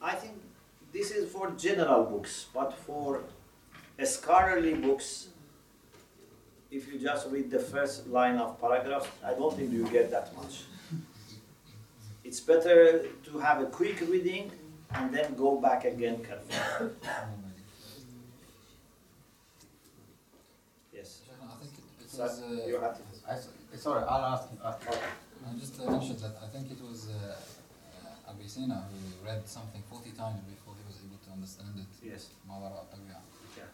[0.00, 0.34] I think
[0.92, 3.24] this is for general books, but for
[4.04, 5.28] scholarly books,
[6.70, 10.34] if you just read the first line of paragraph, I don't think you get that
[10.36, 10.62] much.
[12.24, 14.50] It's better to have a quick reading
[14.94, 16.90] and then go back again carefully.
[20.92, 21.20] Yes.
[21.42, 22.42] I think it, it So was.
[22.42, 23.02] Uh, you have to.
[23.28, 24.58] I, s- sorry, I'll ask him.
[24.62, 29.46] Uh, I just uh, mentioned that I think it was uh, uh, Avicenna who read
[29.48, 32.08] something 40 times before he was able to understand it.
[32.08, 32.28] Yes.
[32.48, 32.84] Mawara
[33.56, 33.64] Yeah.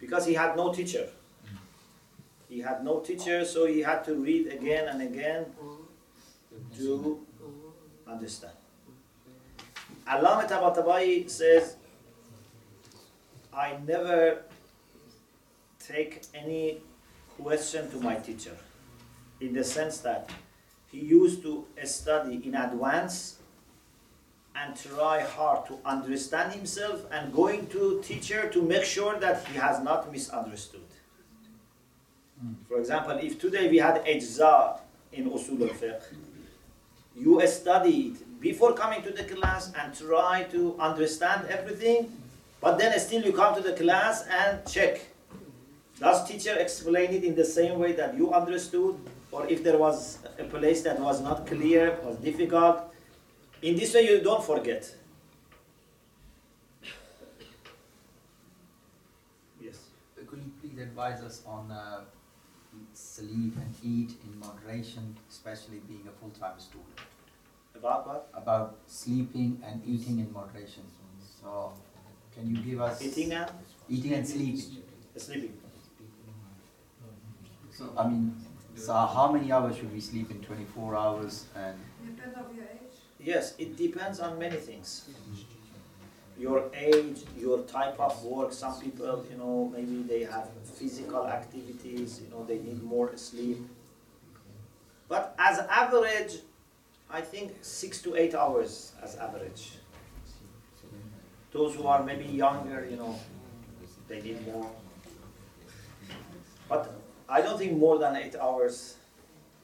[0.00, 1.08] Because he had no teacher.
[1.44, 1.58] Mm.
[2.48, 5.44] He had no teacher, so he had to read again and again
[6.76, 7.20] to
[8.08, 8.54] understand.
[10.10, 11.76] Allama Tabatabai says,
[13.54, 14.42] I never
[15.78, 16.78] take any
[17.40, 18.56] question to my teacher
[19.40, 20.28] in the sense that
[20.90, 23.36] he used to study in advance
[24.56, 29.56] and try hard to understand himself and going to teacher to make sure that he
[29.58, 30.90] has not misunderstood.
[32.40, 32.54] Hmm.
[32.68, 34.80] For example, if today we had ijza
[35.12, 36.02] in usul al-fiqh,
[37.16, 42.10] you study it before coming to the class and try to understand everything,
[42.60, 45.00] but then still you come to the class and check.
[45.98, 48.96] Does teacher explain it in the same way that you understood?
[49.30, 52.82] Or if there was a place that was not clear, was difficult,
[53.62, 54.92] in this way you don't forget.
[59.60, 59.78] Yes.
[60.26, 62.00] Could you please advise us on uh,
[62.94, 66.98] sleep and eat in moderation, especially being a full-time student?
[67.80, 68.28] About what?
[68.34, 70.82] About sleeping and eating in moderation.
[71.40, 71.72] So,
[72.34, 73.50] can you give us Eating and
[73.88, 74.62] eating and sleeping?
[75.16, 75.54] sleeping.
[77.72, 78.36] So, I mean,
[78.74, 81.46] so how many hours should we sleep in 24 hours?
[81.56, 82.92] And Depends on your age.
[83.18, 85.08] Yes, it depends on many things.
[86.38, 88.52] Your age, your type of work.
[88.52, 93.58] Some people, you know, maybe they have physical activities, you know, they need more sleep.
[95.08, 96.36] But as average,
[97.12, 99.72] I think six to eight hours as average.
[101.52, 103.18] Those who are maybe younger, you know,
[104.08, 104.70] they need more.
[106.68, 106.92] But
[107.28, 108.96] I don't think more than eight hours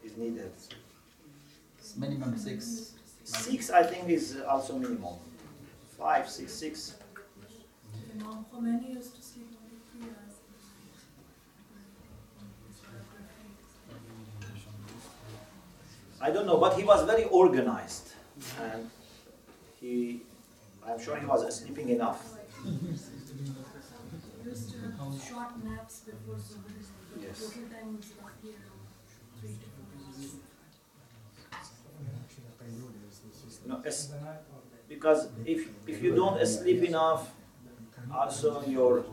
[0.05, 0.53] is needed.
[1.97, 2.95] minimum six.
[3.23, 5.15] Six, I think, is also minimum.
[5.99, 6.97] Five, six, six.
[8.15, 10.35] Imam Khomeini used to sleep only three hours.
[16.21, 18.09] I don't know, but he was very organized,
[18.63, 18.91] and
[19.81, 20.23] he,
[20.87, 22.25] I'm sure he was sleeping enough.
[25.29, 26.37] Short naps before
[27.21, 27.53] Yes.
[34.89, 37.33] Because if if you don't sleep enough,
[38.13, 39.05] also your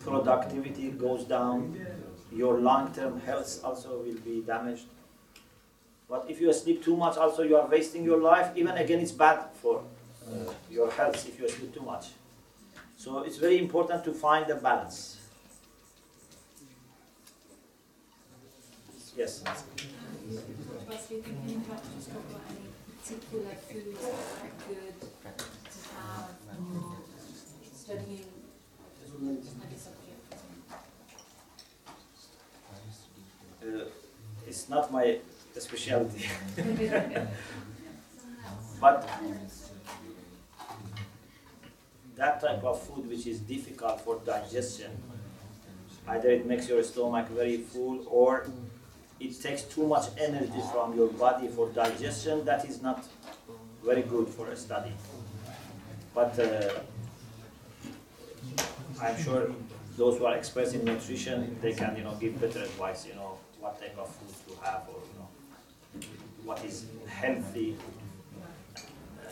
[0.00, 1.76] productivity goes down.
[2.32, 4.86] Your long-term health also will be damaged.
[6.08, 8.52] But if you sleep too much, also you are wasting your life.
[8.56, 9.82] Even again, it's bad for
[10.26, 12.06] uh, your health if you sleep too much.
[12.96, 15.18] So it's very important to find a balance.
[19.16, 19.42] Yes.
[33.62, 33.84] Uh,
[34.46, 35.18] it's not my
[35.60, 36.26] specialty.
[38.80, 39.08] but
[42.16, 44.90] that type of food which is difficult for digestion,
[46.08, 48.46] either it makes your stomach very full or
[49.20, 53.06] it takes too much energy from your body for digestion, that is not
[53.84, 54.92] very good for a study.
[56.14, 56.80] But uh,
[59.00, 59.52] I'm sure
[59.96, 63.38] those who are experts in nutrition, they can, you know, give better advice, you know,
[63.60, 65.00] what type of food to have or,
[66.46, 67.76] what is healthy,
[68.76, 69.30] uh,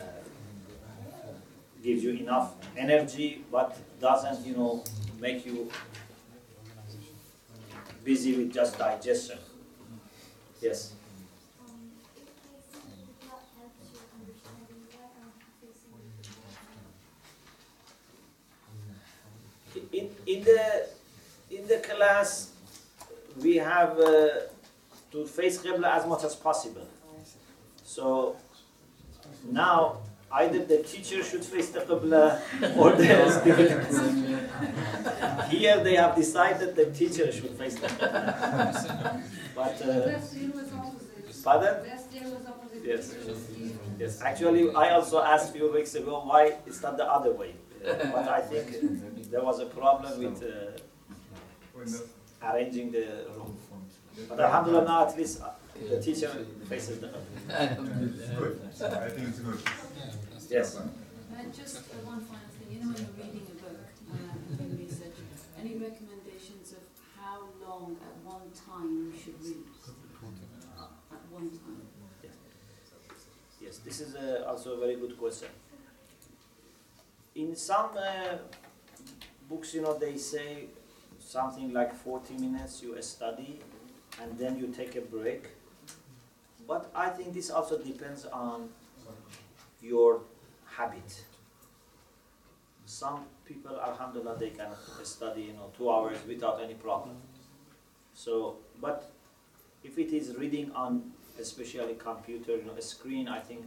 [1.81, 4.83] gives you enough energy, but doesn't, you know,
[5.17, 5.71] make you
[8.03, 9.39] busy with just digestion.
[10.61, 10.91] Yes.
[19.93, 20.87] In, in the
[21.49, 22.51] in the class,
[23.41, 24.27] we have uh,
[25.11, 26.85] to face Qibla as much as possible.
[27.85, 28.35] So
[29.49, 29.97] now
[30.31, 32.41] either the teacher should face the Qibla
[32.75, 33.85] or the student.
[35.51, 39.21] Here they have decided the teacher should face the Qibla.
[39.55, 40.19] But uh.
[41.43, 41.75] Pardon?
[42.83, 43.13] Yes.
[43.99, 47.53] Yes, actually, I also asked a few weeks ago why it's not the other way.
[47.83, 50.71] But I think there was a problem with uh,
[52.49, 53.05] arranging the
[53.35, 53.55] room.
[54.27, 55.39] But Alhamdulillah, now at least
[55.89, 56.31] the teacher
[56.69, 57.09] faces the
[57.53, 59.59] I think it's good.
[60.49, 60.75] Yes.
[60.77, 60.87] Uh,
[61.53, 63.79] just uh, one final thing, you know when you're reading a book,
[64.13, 65.17] uh, in research,
[65.59, 66.83] any recommendations of
[67.17, 69.65] how long at one time you should read?
[71.11, 71.81] At one time?
[73.61, 75.49] Yes, this is uh, also a very good question.
[77.35, 78.37] In some uh,
[79.49, 80.65] books, you know, they say
[81.19, 83.59] something like 40 minutes you study
[84.21, 85.49] and then you take a break.
[86.67, 88.69] But I think this also depends on
[89.81, 90.21] your
[90.65, 91.23] habit.
[92.85, 94.69] Some people, alhamdulillah, they can
[95.03, 97.17] study, you know, two hours without any problem.
[98.13, 99.11] So, but
[99.83, 103.65] if it is reading on especially computer, you know, a screen, I think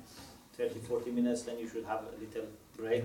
[0.57, 3.05] 30, 40 minutes, then you should have a little break.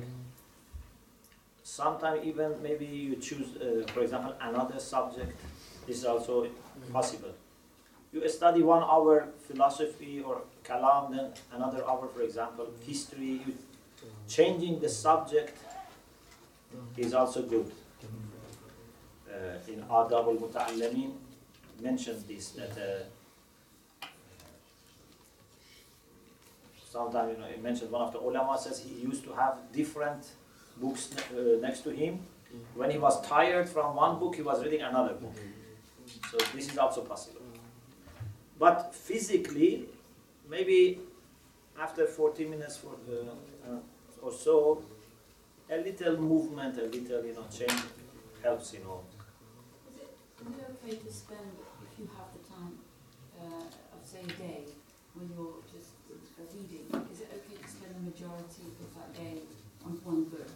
[1.64, 5.40] Sometimes even maybe you choose, uh, for example, another subject.
[5.88, 6.48] This is also
[6.92, 7.34] possible.
[8.14, 13.42] You study one hour philosophy or kalam, then another hour, for example, history.
[14.28, 15.58] Changing the subject
[16.96, 17.72] is also good.
[19.28, 21.14] Uh, in Adab al-Muta'allimin
[21.82, 24.06] mentions this, that uh,
[26.88, 30.24] sometimes, you know, it mentions one of the ulama says he used to have different
[30.78, 32.20] books uh, next to him.
[32.76, 35.36] When he was tired from one book, he was reading another book.
[36.30, 37.43] So this is also possible.
[38.64, 39.90] But physically,
[40.50, 41.00] maybe
[41.78, 43.20] after 40 minutes for the,
[43.68, 43.80] uh,
[44.22, 44.82] or so,
[45.70, 47.82] a little movement, a little, you know, change
[48.42, 49.02] helps, you know.
[49.92, 50.16] Is it,
[50.48, 51.52] is it okay to spend,
[51.92, 52.80] if you have the time,
[53.38, 54.64] uh, of say a day,
[55.14, 55.92] when you're just
[56.56, 59.40] reading, is it okay to spend the majority of that day
[59.84, 60.48] on one book?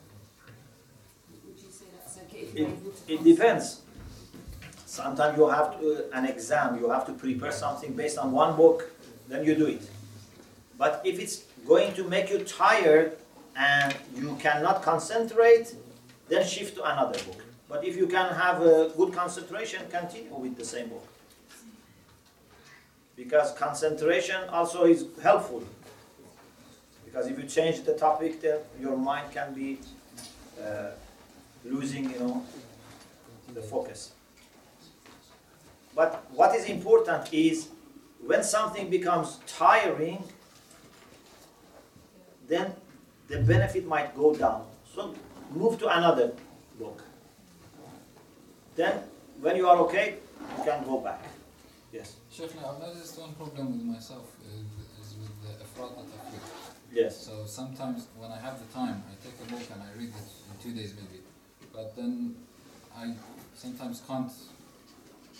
[1.43, 3.13] Would you say that's okay if you're It, able to?
[3.13, 3.81] it depends.
[4.97, 8.89] Sometimes you have to, an exam, you have to prepare something based on one book,
[9.27, 9.83] then you do it.
[10.75, 13.15] But if it's going to make you tired
[13.55, 15.75] and you cannot concentrate,
[16.29, 17.43] then shift to another book.
[17.69, 21.07] But if you can have a good concentration, continue with the same book.
[23.15, 25.63] Because concentration also is helpful.
[27.05, 29.77] Because if you change the topic, then your mind can be
[30.59, 30.89] uh,
[31.63, 32.43] losing, you know,
[33.53, 34.13] the focus.
[35.97, 37.69] But what is important is
[38.21, 40.23] when something becomes tiring,
[42.47, 42.71] then
[43.27, 44.67] the benefit might go down.
[44.93, 45.15] So
[45.51, 46.33] move to another
[46.79, 47.01] book.
[48.75, 49.01] Then
[49.41, 50.17] when you are okay,
[50.59, 51.23] you can go back.
[51.91, 52.17] Yes.
[52.31, 54.61] Shaykhna, I've noticed one problem with myself is,
[55.01, 56.45] is with the ifrat tafrit.
[56.93, 57.17] Yes.
[57.17, 60.29] So sometimes when I have the time, I take a book and I read it
[60.45, 61.23] in two days maybe.
[61.73, 62.35] But then
[62.95, 63.15] I
[63.55, 64.31] sometimes can't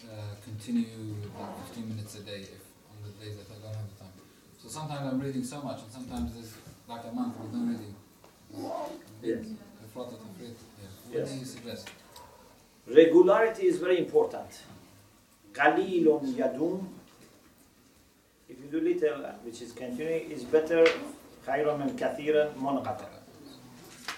[0.06, 3.90] uh, continue like 15 minutes a day if on the days that I don't have
[3.90, 4.14] the time.
[4.62, 6.54] So sometimes I'm reading so much, and sometimes there's
[6.88, 7.96] like a month with no reading.
[9.24, 9.46] Yes.
[9.94, 11.32] What yes.
[11.32, 11.90] do you suggest?
[12.88, 14.62] Regularity is very important.
[15.54, 16.86] Yadum.
[18.48, 20.86] If you do little, uh, which is continuing, is better.
[20.86, 21.82] And.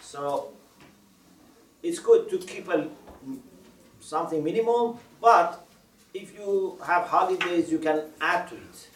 [0.02, 0.52] So
[1.82, 2.88] it's good to keep a,
[4.02, 5.66] something minimal, but
[6.22, 8.88] if you have holidays, you can add to it.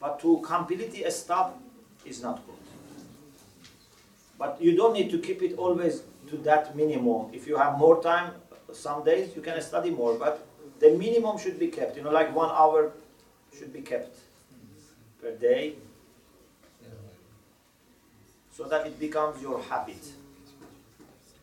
[0.00, 1.58] But to completely stop
[2.04, 2.54] is not good.
[4.38, 7.30] But you don't need to keep it always to that minimum.
[7.32, 8.32] If you have more time,
[8.72, 10.46] some days you can study more, but
[10.78, 11.96] the minimum should be kept.
[11.96, 12.92] You know, like one hour
[13.56, 14.18] should be kept
[15.22, 15.76] per day,
[18.52, 20.12] so that it becomes your habit.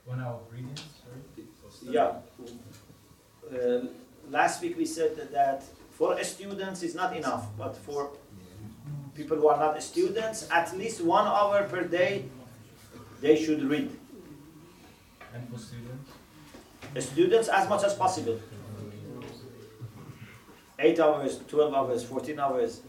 [0.05, 1.47] One hour of reading, sorry?
[1.93, 2.13] Yeah.
[3.51, 3.87] Uh,
[4.32, 8.10] last week we said that, that for students is not enough, but for
[9.14, 12.24] people who are not students, at least one hour per day
[13.20, 13.90] they should read.
[15.34, 16.10] And for students?
[17.10, 18.38] Students as much as possible.
[20.78, 22.80] 8 hours, 12 hours, 14 hours,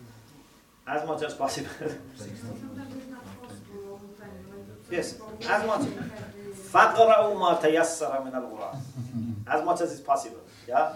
[0.88, 1.70] as much as possible.
[1.80, 4.30] Sometimes it's not possible all the time.
[4.50, 5.80] like, Yes, for as me, much.
[5.82, 10.42] I have the- فَقْرَأُوا مَا تَيَسَّرَ مِنَ الْقُرْآنِ As much as is possible.
[10.68, 10.94] Yeah?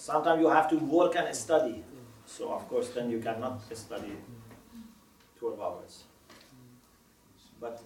[0.00, 1.84] Sometimes you have to work and study.
[2.24, 4.16] So of course then you cannot study
[5.38, 6.04] 12 hours.
[7.60, 7.82] But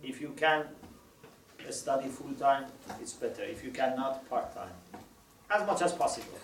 [0.00, 0.66] if you can
[1.70, 2.66] study full time,
[3.00, 3.42] it's better.
[3.42, 4.70] If you cannot, part time.
[5.50, 6.38] As much as possible.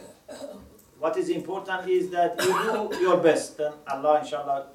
[0.99, 4.67] What is important is that you do your best, then Allah inshallah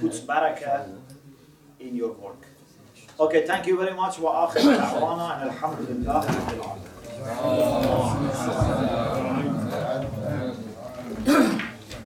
[0.00, 0.88] puts barakah
[1.78, 2.46] in your work.
[3.18, 4.18] Okay, thank you very much.
[4.18, 4.80] Wa akhir and
[5.50, 6.24] alhamdulillah.